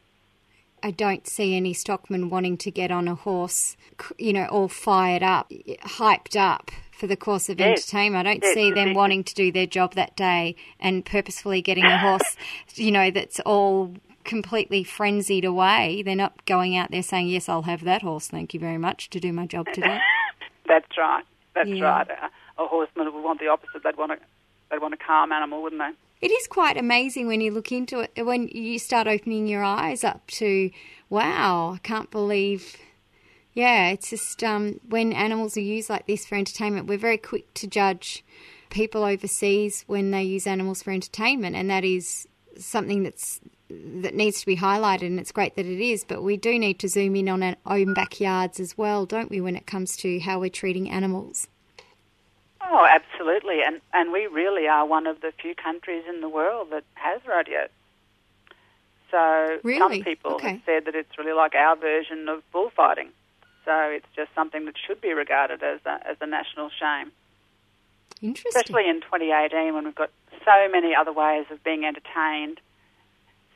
I 0.85 0.91
don't 0.91 1.25
see 1.25 1.57
any 1.57 1.73
stockman 1.73 2.29
wanting 2.29 2.57
to 2.57 2.69
get 2.69 2.91
on 2.91 3.07
a 3.07 3.15
horse, 3.15 3.75
you 4.19 4.31
know, 4.33 4.45
all 4.45 4.67
fired 4.67 5.23
up, 5.23 5.49
hyped 5.49 6.39
up 6.39 6.69
for 6.91 7.07
the 7.07 7.15
course 7.17 7.49
of 7.49 7.59
Yes. 7.59 7.79
entertainment. 7.79 8.27
I 8.27 8.33
don't 8.33 8.43
Yes, 8.43 8.53
see 8.53 8.69
them 8.69 8.93
wanting 8.93 9.23
to 9.23 9.33
do 9.33 9.51
their 9.51 9.65
job 9.65 9.95
that 9.95 10.15
day 10.15 10.55
and 10.79 11.03
purposefully 11.03 11.63
getting 11.63 11.85
a 11.85 11.97
horse, 11.97 12.37
you 12.75 12.91
know, 12.91 13.09
that's 13.09 13.39
all 13.39 13.95
completely 14.25 14.83
frenzied 14.83 15.43
away. 15.43 16.03
They're 16.03 16.15
not 16.15 16.45
going 16.45 16.77
out 16.77 16.91
there 16.91 17.01
saying, 17.01 17.29
"Yes, 17.29 17.49
I'll 17.49 17.63
have 17.63 17.83
that 17.85 18.03
horse. 18.03 18.27
Thank 18.27 18.53
you 18.53 18.59
very 18.59 18.77
much 18.77 19.09
to 19.09 19.19
do 19.19 19.33
my 19.33 19.47
job 19.47 19.65
today." 19.73 19.99
That's 20.67 20.95
right. 20.99 21.23
That's 21.55 21.67
Yeah. 21.67 21.83
right. 21.83 22.07
A, 22.11 22.63
a 22.63 22.67
horseman 22.67 23.11
would 23.11 23.23
want 23.23 23.39
the 23.39 23.47
opposite. 23.47 23.81
They'd 23.83 23.97
want 23.97 24.11
a, 24.11 24.17
they'd 24.69 24.81
want 24.81 24.93
a 24.93 24.97
calm 24.97 25.31
animal, 25.31 25.63
wouldn't 25.63 25.81
they? 25.81 25.93
It 26.25 26.31
is 26.31 26.47
quite 26.47 26.75
amazing 26.75 27.27
when 27.27 27.39
you 27.39 27.51
look 27.51 27.71
into 27.71 27.99
it, 27.99 28.25
when 28.25 28.47
you 28.47 28.79
start 28.79 29.05
opening 29.05 29.45
your 29.45 29.63
eyes 29.63 30.03
up 30.03 30.25
to, 30.31 30.71
wow, 31.07 31.73
I 31.75 31.77
can't 31.83 32.09
believe. 32.09 32.77
Yeah, 33.53 33.89
it's 33.89 34.09
just 34.09 34.43
um, 34.43 34.79
when 34.89 35.13
animals 35.13 35.55
are 35.55 35.61
used 35.61 35.87
like 35.87 36.07
this 36.07 36.25
for 36.25 36.33
entertainment, 36.33 36.87
we're 36.87 36.97
very 36.97 37.19
quick 37.19 37.53
to 37.53 37.67
judge 37.67 38.25
people 38.71 39.03
overseas 39.03 39.83
when 39.85 40.09
they 40.09 40.23
use 40.23 40.47
animals 40.47 40.81
for 40.81 40.89
entertainment, 40.89 41.55
and 41.55 41.69
that 41.69 41.85
is 41.85 42.27
something 42.57 43.03
that's 43.03 43.39
that 43.69 44.15
needs 44.15 44.39
to 44.39 44.47
be 44.47 44.57
highlighted, 44.57 45.05
and 45.05 45.19
it's 45.19 45.31
great 45.31 45.55
that 45.55 45.67
it 45.67 45.79
is. 45.79 46.03
But 46.03 46.23
we 46.23 46.37
do 46.37 46.57
need 46.57 46.79
to 46.79 46.87
zoom 46.87 47.15
in 47.15 47.29
on 47.29 47.43
our 47.43 47.55
own 47.67 47.93
backyards 47.93 48.59
as 48.59 48.75
well, 48.75 49.05
don't 49.05 49.29
we, 49.29 49.41
when 49.41 49.55
it 49.55 49.67
comes 49.67 49.95
to 49.97 50.19
how 50.21 50.39
we're 50.39 50.49
treating 50.49 50.89
animals? 50.89 51.49
Oh, 52.67 52.85
absolutely. 52.89 53.61
And 53.65 53.81
and 53.93 54.11
we 54.11 54.27
really 54.27 54.67
are 54.67 54.85
one 54.85 55.07
of 55.07 55.21
the 55.21 55.31
few 55.41 55.53
countries 55.55 56.03
in 56.09 56.21
the 56.21 56.29
world 56.29 56.69
that 56.71 56.83
has 56.95 57.21
rodeo. 57.27 57.67
So 59.11 59.59
Really? 59.63 59.79
some 59.79 60.03
people 60.03 60.35
Okay. 60.35 60.51
have 60.53 60.61
said 60.65 60.85
that 60.85 60.95
it's 60.95 61.17
really 61.17 61.33
like 61.33 61.55
our 61.55 61.75
version 61.75 62.27
of 62.27 62.43
bullfighting. 62.51 63.09
So 63.63 63.71
it's 63.89 64.05
just 64.15 64.29
something 64.35 64.65
that 64.65 64.75
should 64.77 65.01
be 65.01 65.13
regarded 65.13 65.63
as 65.63 65.79
a, 65.85 65.99
as 66.07 66.17
a 66.21 66.27
national 66.27 66.69
shame, 66.69 67.11
Interesting. 68.21 68.61
especially 68.61 68.89
in 68.89 69.01
2018 69.01 69.73
when 69.73 69.85
we've 69.85 69.95
got 69.95 70.11
so 70.43 70.67
many 70.71 70.93
other 70.93 71.11
ways 71.13 71.45
of 71.49 71.63
being 71.63 71.85
entertained. 71.85 72.59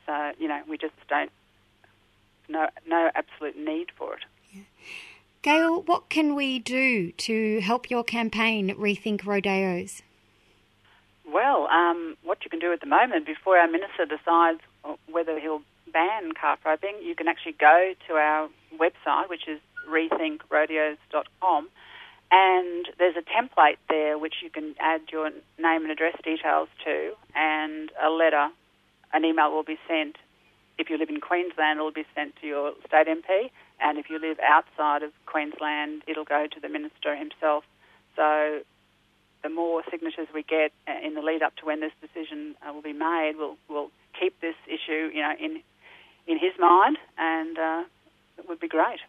So 0.06 0.32
you 0.38 0.48
know 0.48 0.60
we 0.68 0.78
just 0.78 0.94
don't 1.08 1.30
no 2.48 2.68
no 2.88 3.10
absolute 3.14 3.56
need 3.56 3.88
for 3.96 4.14
it. 4.14 4.24
Gail, 5.42 5.80
what 5.80 6.10
can 6.10 6.34
we 6.34 6.58
do 6.58 7.12
to 7.12 7.60
help 7.60 7.90
your 7.90 8.04
campaign 8.04 8.74
Rethink 8.76 9.24
Rodeos? 9.24 10.02
Well, 11.26 11.66
um, 11.68 12.18
what 12.24 12.44
you 12.44 12.50
can 12.50 12.58
do 12.58 12.74
at 12.74 12.80
the 12.80 12.86
moment, 12.86 13.24
before 13.24 13.56
our 13.56 13.66
minister 13.66 14.04
decides 14.04 14.60
whether 15.10 15.40
he'll 15.40 15.62
ban 15.90 16.32
calf 16.32 16.58
roping, 16.66 16.96
you 17.02 17.14
can 17.14 17.26
actually 17.26 17.52
go 17.52 17.94
to 18.06 18.14
our 18.14 18.50
website, 18.78 19.30
which 19.30 19.48
is 19.48 19.60
rethinkrodeos.com, 19.88 21.68
and 22.30 22.86
there's 22.98 23.16
a 23.16 23.22
template 23.22 23.78
there 23.88 24.18
which 24.18 24.34
you 24.42 24.50
can 24.50 24.74
add 24.78 25.00
your 25.10 25.30
name 25.58 25.82
and 25.82 25.90
address 25.90 26.16
details 26.22 26.68
to, 26.84 27.12
and 27.34 27.90
a 28.02 28.10
letter, 28.10 28.48
an 29.14 29.24
email 29.24 29.50
will 29.50 29.62
be 29.62 29.78
sent. 29.88 30.16
If 30.76 30.90
you 30.90 30.98
live 30.98 31.08
in 31.08 31.20
Queensland, 31.20 31.78
it 31.78 31.82
will 31.82 31.92
be 31.92 32.06
sent 32.14 32.36
to 32.42 32.46
your 32.46 32.72
state 32.86 33.06
MP, 33.06 33.50
and 33.80 33.98
if 33.98 34.10
you 34.10 34.18
live 34.18 34.38
outside 34.40 35.02
of 35.02 35.12
Queensland, 35.26 36.02
it'll 36.06 36.24
go 36.24 36.46
to 36.46 36.60
the 36.60 36.68
minister 36.68 37.16
himself. 37.16 37.64
So 38.16 38.60
the 39.42 39.48
more 39.48 39.82
signatures 39.90 40.28
we 40.34 40.42
get 40.42 40.72
uh, 40.86 40.92
in 41.04 41.14
the 41.14 41.22
lead 41.22 41.42
up 41.42 41.56
to 41.56 41.66
when 41.66 41.80
this 41.80 41.92
decision 42.00 42.54
uh, 42.66 42.72
will 42.72 42.82
be 42.82 42.92
made, 42.92 43.34
will 43.36 43.56
will 43.68 43.90
keep 44.18 44.40
this 44.40 44.56
issue, 44.66 45.10
you 45.14 45.22
know, 45.22 45.32
in 45.38 45.62
in 46.26 46.38
his 46.38 46.52
mind, 46.58 46.98
and 47.18 47.58
uh, 47.58 47.82
it 48.38 48.48
would 48.48 48.60
be 48.60 48.68
great. 48.68 49.00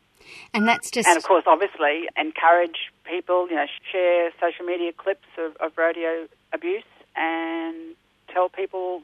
And 0.53 0.67
that's 0.67 0.91
just 0.91 1.07
And 1.07 1.17
of 1.17 1.23
course, 1.23 1.43
obviously, 1.47 2.07
encourage 2.15 2.91
people, 3.03 3.47
you 3.49 3.55
know, 3.55 3.65
share 3.91 4.31
social 4.39 4.65
media 4.65 4.91
clips 4.93 5.27
of, 5.37 5.55
of 5.57 5.77
rodeo 5.77 6.27
abuse, 6.53 6.83
and 7.15 7.95
tell 8.33 8.49
people 8.49 9.01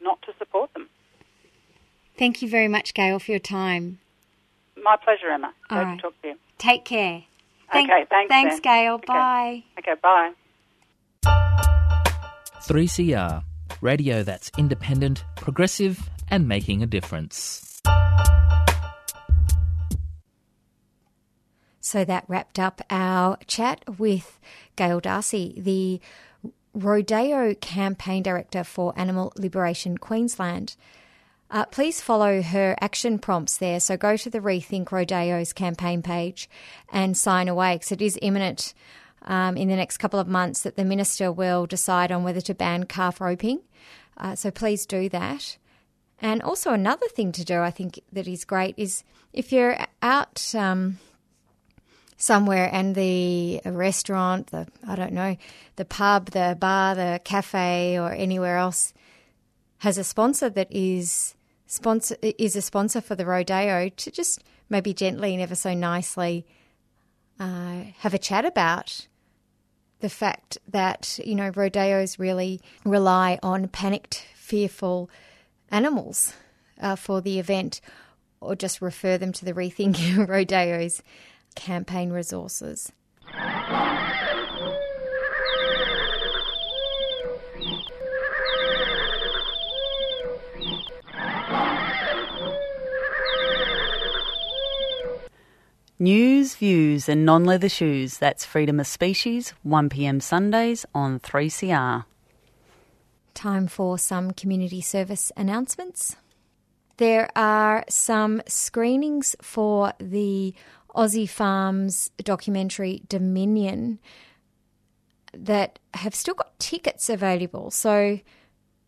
not 0.00 0.22
to 0.22 0.32
support 0.38 0.72
them. 0.72 0.88
thank 2.16 2.40
you 2.42 2.48
very 2.48 2.68
much, 2.68 2.94
Gail, 2.94 3.18
for 3.18 3.32
your 3.32 3.40
time. 3.40 3.98
My 4.82 4.96
pleasure, 4.96 5.30
Emma. 5.30 5.52
All 5.70 5.78
Great 5.78 5.84
right. 5.84 5.96
to 5.96 6.02
talk 6.02 6.22
to 6.22 6.28
you. 6.28 6.34
Take 6.58 6.84
care. 6.84 7.22
Thank- 7.72 7.90
okay, 7.90 8.04
thanks. 8.08 8.28
Thanks, 8.28 8.54
then. 8.60 8.62
Gail. 8.62 8.94
Okay. 8.94 9.06
Bye. 9.06 9.64
Okay, 9.78 9.94
bye. 10.02 10.32
3CR, 12.62 13.42
radio 13.80 14.22
that's 14.22 14.50
independent, 14.58 15.24
progressive, 15.36 16.08
and 16.28 16.46
making 16.46 16.82
a 16.82 16.86
difference. 16.86 17.80
So 21.80 22.04
that 22.04 22.24
wrapped 22.28 22.58
up 22.58 22.82
our 22.90 23.36
chat 23.46 23.82
with 23.98 24.38
Gail 24.76 25.00
Darcy, 25.00 25.54
the 25.56 26.00
Rodeo 26.74 27.54
Campaign 27.54 28.22
Director 28.22 28.62
for 28.62 28.92
Animal 28.96 29.32
Liberation 29.36 29.98
Queensland. 29.98 30.76
Uh, 31.50 31.64
please 31.66 32.00
follow 32.00 32.42
her 32.42 32.76
action 32.80 33.18
prompts 33.18 33.56
there. 33.56 33.80
So 33.80 33.96
go 33.96 34.16
to 34.16 34.30
the 34.30 34.38
Rethink 34.38 34.92
Rodeos 34.92 35.52
campaign 35.52 36.00
page 36.00 36.48
and 36.92 37.16
sign 37.16 37.48
away 37.48 37.74
because 37.74 37.90
it 37.90 38.00
is 38.00 38.18
imminent 38.22 38.72
um, 39.22 39.56
in 39.56 39.68
the 39.68 39.76
next 39.76 39.96
couple 39.98 40.20
of 40.20 40.28
months 40.28 40.62
that 40.62 40.76
the 40.76 40.84
minister 40.84 41.32
will 41.32 41.66
decide 41.66 42.12
on 42.12 42.22
whether 42.22 42.40
to 42.42 42.54
ban 42.54 42.84
calf 42.84 43.20
roping. 43.20 43.60
Uh, 44.16 44.36
so 44.36 44.50
please 44.50 44.86
do 44.86 45.08
that. 45.08 45.56
And 46.22 46.40
also 46.42 46.72
another 46.72 47.08
thing 47.08 47.32
to 47.32 47.44
do, 47.44 47.60
I 47.60 47.70
think 47.70 48.00
that 48.12 48.28
is 48.28 48.44
great, 48.44 48.74
is 48.76 49.02
if 49.32 49.52
you're 49.52 49.76
out. 50.02 50.54
Um, 50.54 50.98
somewhere 52.16 52.68
and 52.70 52.94
the 52.94 53.62
restaurant, 53.64 54.48
the 54.48 54.66
I 54.86 54.94
don't 54.94 55.14
know, 55.14 55.38
the 55.76 55.86
pub, 55.86 56.26
the 56.32 56.54
bar, 56.60 56.94
the 56.94 57.18
cafe, 57.24 57.98
or 57.98 58.12
anywhere 58.12 58.58
else 58.58 58.92
has 59.78 59.96
a 59.96 60.04
sponsor 60.04 60.50
that 60.50 60.68
is 60.70 61.34
sponsor 61.70 62.16
is 62.20 62.56
a 62.56 62.62
sponsor 62.62 63.00
for 63.00 63.14
the 63.14 63.24
rodeo 63.24 63.88
to 63.88 64.10
just 64.10 64.42
maybe 64.68 64.92
gently 64.92 65.32
and 65.32 65.40
ever 65.40 65.54
so 65.54 65.72
nicely 65.72 66.44
uh, 67.38 67.84
have 67.98 68.12
a 68.12 68.18
chat 68.18 68.44
about 68.44 69.06
the 70.00 70.08
fact 70.08 70.58
that 70.66 71.20
you 71.24 71.34
know 71.34 71.50
rodeos 71.54 72.18
really 72.18 72.60
rely 72.84 73.38
on 73.42 73.68
panicked, 73.68 74.26
fearful 74.34 75.08
animals 75.70 76.34
uh, 76.80 76.96
for 76.96 77.20
the 77.20 77.38
event, 77.38 77.80
or 78.40 78.56
just 78.56 78.82
refer 78.82 79.16
them 79.16 79.32
to 79.32 79.44
the 79.44 79.52
Rethink 79.52 80.26
Rodeos 80.28 81.02
campaign 81.54 82.10
resources. 82.10 82.90
News, 96.02 96.54
views, 96.54 97.10
and 97.10 97.26
non 97.26 97.44
leather 97.44 97.68
shoes. 97.68 98.16
That's 98.16 98.42
Freedom 98.42 98.80
of 98.80 98.86
Species, 98.86 99.52
1pm 99.66 100.22
Sundays 100.22 100.86
on 100.94 101.20
3CR. 101.20 102.06
Time 103.34 103.66
for 103.66 103.98
some 103.98 104.30
community 104.30 104.80
service 104.80 105.30
announcements. 105.36 106.16
There 106.96 107.28
are 107.36 107.84
some 107.90 108.40
screenings 108.46 109.36
for 109.42 109.92
the 110.00 110.54
Aussie 110.96 111.28
Farms 111.28 112.10
documentary 112.24 113.02
Dominion 113.06 113.98
that 115.34 115.78
have 115.92 116.14
still 116.14 116.32
got 116.32 116.58
tickets 116.58 117.10
available. 117.10 117.70
So 117.70 118.20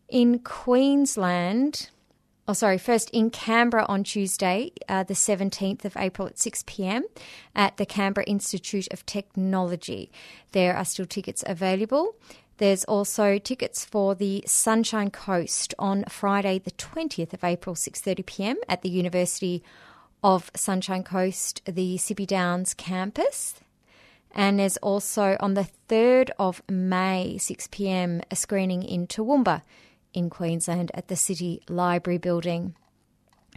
in 0.09 0.39
Queensland, 0.39 1.91
oh 2.47 2.53
sorry, 2.53 2.77
first 2.77 3.09
in 3.11 3.29
Canberra 3.29 3.85
on 3.87 4.03
Tuesday, 4.03 4.71
uh, 4.89 5.03
the 5.03 5.13
17th 5.13 5.85
of 5.85 5.95
April 5.97 6.27
at 6.27 6.39
6 6.39 6.63
pm 6.65 7.05
at 7.55 7.77
the 7.77 7.85
Canberra 7.85 8.25
Institute 8.25 8.87
of 8.91 9.05
Technology. 9.05 10.11
There 10.51 10.75
are 10.75 10.85
still 10.85 11.05
tickets 11.05 11.43
available. 11.47 12.15
There's 12.57 12.83
also 12.85 13.39
tickets 13.39 13.83
for 13.83 14.13
the 14.13 14.43
Sunshine 14.45 15.09
Coast 15.09 15.73
on 15.79 16.05
Friday, 16.07 16.59
the 16.59 16.71
20th 16.71 17.33
of 17.33 17.43
April, 17.43 17.75
6:30 17.75 18.25
p.m. 18.25 18.57
at 18.69 18.81
the 18.83 18.89
University 18.89 19.63
of 20.23 20.51
Sunshine 20.55 21.03
Coast, 21.03 21.61
the 21.65 21.97
Sippy 21.97 22.27
Downs 22.27 22.73
campus. 22.73 23.55
And 24.35 24.59
there's 24.59 24.77
also 24.77 25.37
on 25.39 25.53
the 25.53 25.67
3rd 25.89 26.31
of 26.39 26.63
May, 26.67 27.37
6 27.37 27.67
pm, 27.67 28.21
a 28.31 28.35
screening 28.35 28.81
in 28.83 29.05
Toowoomba 29.07 29.61
in 30.13 30.29
Queensland 30.29 30.91
at 30.93 31.07
the 31.07 31.15
City 31.15 31.61
Library 31.67 32.17
building. 32.17 32.75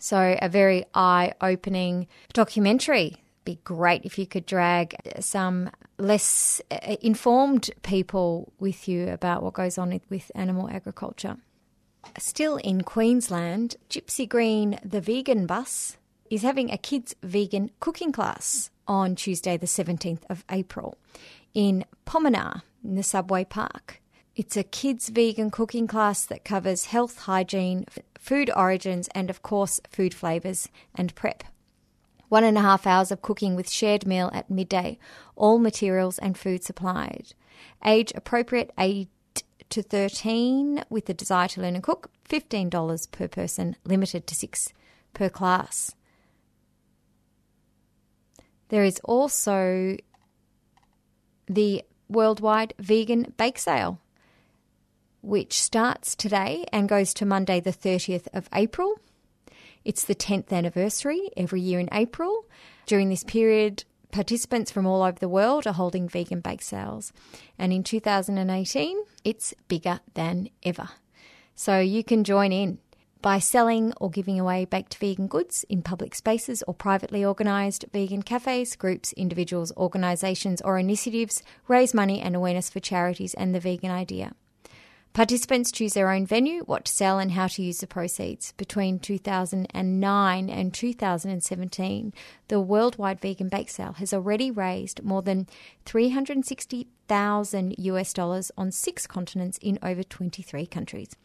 So, 0.01 0.37
a 0.41 0.49
very 0.49 0.85
eye 0.95 1.33
opening 1.41 2.07
documentary. 2.33 3.17
Be 3.45 3.59
great 3.65 4.05
if 4.05 4.19
you 4.19 4.27
could 4.27 4.45
drag 4.45 4.97
some 5.21 5.71
less 5.99 6.61
uh, 6.71 6.97
informed 7.01 7.71
people 7.83 8.53
with 8.59 8.89
you 8.89 9.09
about 9.09 9.43
what 9.43 9.55
goes 9.55 9.79
on 9.79 9.99
with 10.11 10.31
animal 10.35 10.69
agriculture. 10.69 11.37
Still 12.19 12.57
in 12.59 12.83
Queensland, 12.83 13.77
Gypsy 13.89 14.29
Green, 14.29 14.79
the 14.85 15.01
vegan 15.01 15.47
bus, 15.47 15.97
is 16.31 16.43
having 16.43 16.71
a 16.71 16.79
kids' 16.79 17.15
vegan 17.23 17.71
cooking 17.81 18.13
class 18.13 18.71
on 18.89 19.17
Tuesday, 19.17 19.57
the 19.57 19.67
17th 19.67 20.23
of 20.29 20.45
April, 20.51 20.97
in 21.55 21.85
Pominar, 22.07 22.63
in 22.85 22.95
the 22.95 23.03
Subway 23.03 23.45
Park. 23.45 24.01
It's 24.37 24.55
a 24.55 24.62
kids' 24.62 25.09
vegan 25.09 25.51
cooking 25.51 25.87
class 25.87 26.26
that 26.26 26.45
covers 26.45 26.84
health, 26.84 27.20
hygiene, 27.20 27.87
food 28.18 28.51
origins, 28.55 29.09
and 29.14 29.30
of 29.30 29.41
course, 29.41 29.80
food 29.89 30.12
flavours 30.12 30.68
and 30.95 31.14
prep. 31.14 31.43
One 32.28 32.45
and 32.45 32.59
a 32.59 32.61
half 32.61 32.87
hours 32.87 33.11
of 33.11 33.22
cooking 33.22 33.57
with 33.57 33.70
shared 33.70 34.07
meal 34.07 34.30
at 34.34 34.51
midday, 34.51 34.99
all 35.37 35.59
materials 35.59 36.18
and 36.18 36.37
food 36.37 36.62
supplied. 36.62 37.32
Age 37.82 38.12
appropriate 38.14 38.72
8 38.78 39.09
to 39.70 39.82
13 39.82 40.84
with 40.91 41.07
the 41.07 41.14
desire 41.14 41.49
to 41.49 41.62
learn 41.62 41.74
and 41.74 41.82
cook, 41.82 42.11
$15 42.28 43.11
per 43.11 43.28
person, 43.28 43.74
limited 43.87 44.26
to 44.26 44.34
6 44.34 44.72
per 45.14 45.30
class. 45.30 45.95
There 48.68 48.84
is 48.84 49.01
also 49.03 49.97
the 51.47 51.84
worldwide 52.11 52.74
vegan 52.78 53.32
bake 53.39 53.59
sale, 53.59 53.99
which 55.27 55.61
starts 55.61 56.14
today 56.14 56.64
and 56.72 56.89
goes 56.89 57.12
to 57.12 57.27
Monday, 57.27 57.59
the 57.59 57.72
30th 57.72 58.29
of 58.33 58.49
April. 58.55 59.01
It's 59.85 60.05
the 60.05 60.14
10th 60.14 60.53
anniversary 60.53 61.31
every 61.37 61.61
year 61.61 61.81
in 61.81 61.89
April. 61.93 62.45
During 62.87 63.09
this 63.09 63.24
period, 63.24 63.83
participants 64.12 64.70
from 64.70 64.87
all 64.87 65.03
over 65.03 65.18
the 65.18 65.29
world 65.29 65.66
are 65.66 65.72
holding 65.72 66.09
vegan 66.09 66.41
bake 66.41 66.62
sales. 66.62 67.12
And 67.59 67.72
in 67.72 67.83
2018, 67.83 69.03
it's 69.24 69.53
bigger 69.66 69.99
than 70.14 70.49
ever. 70.62 70.91
So 71.57 71.81
you 71.81 72.05
can 72.05 72.22
join 72.22 72.53
in 72.53 72.79
by 73.20 73.41
selling 73.41 73.93
or 74.01 74.11
giving 74.11 74.39
away 74.39 74.64
baked 74.64 74.95
vegan 74.95 75.27
goods 75.27 75.64
in 75.68 75.83
public 75.83 76.14
spaces 76.14 76.62
or 76.68 76.74
privately 76.74 77.24
organised 77.24 77.85
vegan 77.93 78.22
cafes, 78.22 78.77
groups, 78.77 79.12
individuals, 79.14 79.72
organisations, 79.77 80.61
or 80.61 80.79
initiatives 80.79 81.43
raise 81.66 81.93
money 81.93 82.20
and 82.20 82.37
awareness 82.37 82.70
for 82.70 82.79
charities 82.79 83.35
and 83.35 83.53
the 83.53 83.59
vegan 83.59 83.91
idea. 83.91 84.33
Participants 85.17 85.73
choose 85.73 85.95
their 85.95 86.11
own 86.11 86.27
venue, 86.27 86.62
what 86.64 86.85
to 86.85 86.93
sell, 86.93 87.19
and 87.19 87.33
how 87.33 87.47
to 87.47 87.62
use 87.62 87.79
the 87.79 87.87
proceeds. 87.87 88.53
Between 88.59 88.99
2009 88.99 90.51
and 90.51 90.75
2017, 90.75 92.12
the 92.49 92.61
worldwide 92.61 93.19
vegan 93.19 93.49
bake 93.49 93.71
sale 93.71 93.95
has 93.95 94.12
already 94.12 94.51
raised 94.51 95.03
more 95.03 95.23
than 95.23 95.49
360,000 95.87 97.75
US 97.79 98.12
dollars 98.12 98.53
on 98.59 98.71
six 98.71 99.07
continents 99.07 99.59
in 99.62 99.79
over 99.83 100.03
23 100.03 100.67
countries. 100.67 101.17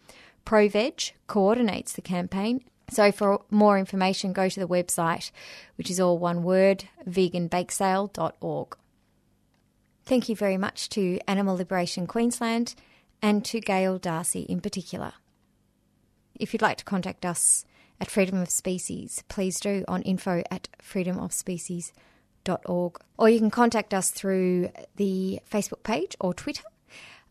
ProVeg 0.46 1.12
coordinates 1.28 1.92
the 1.92 2.02
campaign. 2.02 2.64
So, 2.90 3.12
for 3.12 3.42
more 3.50 3.78
information, 3.78 4.32
go 4.32 4.48
to 4.48 4.60
the 4.62 4.70
website, 4.70 5.32
which 5.76 5.90
is 5.90 6.00
all 6.00 6.18
one 6.18 6.44
word 6.44 6.86
veganbakesale.org. 7.06 8.78
Thank 10.06 10.30
you 10.30 10.36
very 10.38 10.58
much 10.58 10.88
to 10.92 11.20
Animal 11.28 11.58
Liberation 11.58 12.08
Queensland 12.08 12.74
and 13.22 13.44
to 13.46 13.60
Gail 13.60 13.98
Darcy 13.98 14.42
in 14.42 14.62
particular. 14.62 15.14
If 16.36 16.54
you'd 16.54 16.62
like 16.62 16.78
to 16.78 16.86
contact 16.86 17.26
us 17.26 17.66
at 18.00 18.10
Freedom 18.10 18.42
of 18.42 18.50
Species, 18.50 19.24
please 19.28 19.60
do 19.60 19.84
on 19.88 20.02
info 20.02 20.44
at 20.50 20.70
freedomofspecies.org. 20.82 23.00
Or 23.18 23.30
you 23.30 23.40
can 23.40 23.52
contact 23.52 23.94
us 23.94 24.10
through 24.10 24.72
the 24.96 25.40
Facebook 25.50 25.84
page 25.84 26.16
or 26.20 26.34
Twitter. 26.34 26.64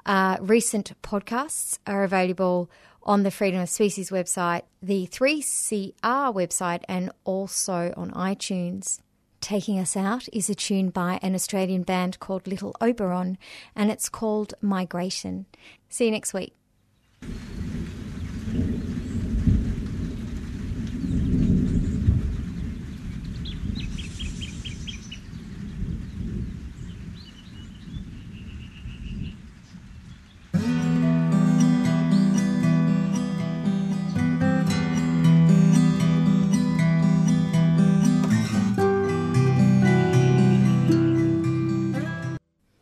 Uh, 0.07 0.39
recent 0.41 0.93
podcasts 1.03 1.79
are 1.87 2.05
available 2.05 2.71
on 3.03 3.23
the 3.23 3.31
Freedom 3.31 3.61
of 3.61 3.69
Species 3.69 4.11
website, 4.11 4.63
the 4.83 5.07
3CR 5.09 6.35
website, 6.35 6.83
and 6.89 7.11
also 7.25 7.93
on 7.97 8.11
iTunes. 8.13 9.01
Taking 9.41 9.79
us 9.79 9.97
out 9.97 10.29
is 10.33 10.51
a 10.51 10.55
tune 10.55 10.91
by 10.91 11.19
an 11.23 11.35
Australian 11.35 11.83
band 11.83 12.19
called 12.21 12.47
Little 12.47 12.75
Oberon, 12.81 13.39
and 13.75 13.91
it's 13.91 14.09
called 14.09 14.55
Migration. 14.61 15.47
See 15.89 16.05
you 16.07 16.11
next 16.11 16.35
week. 16.35 16.55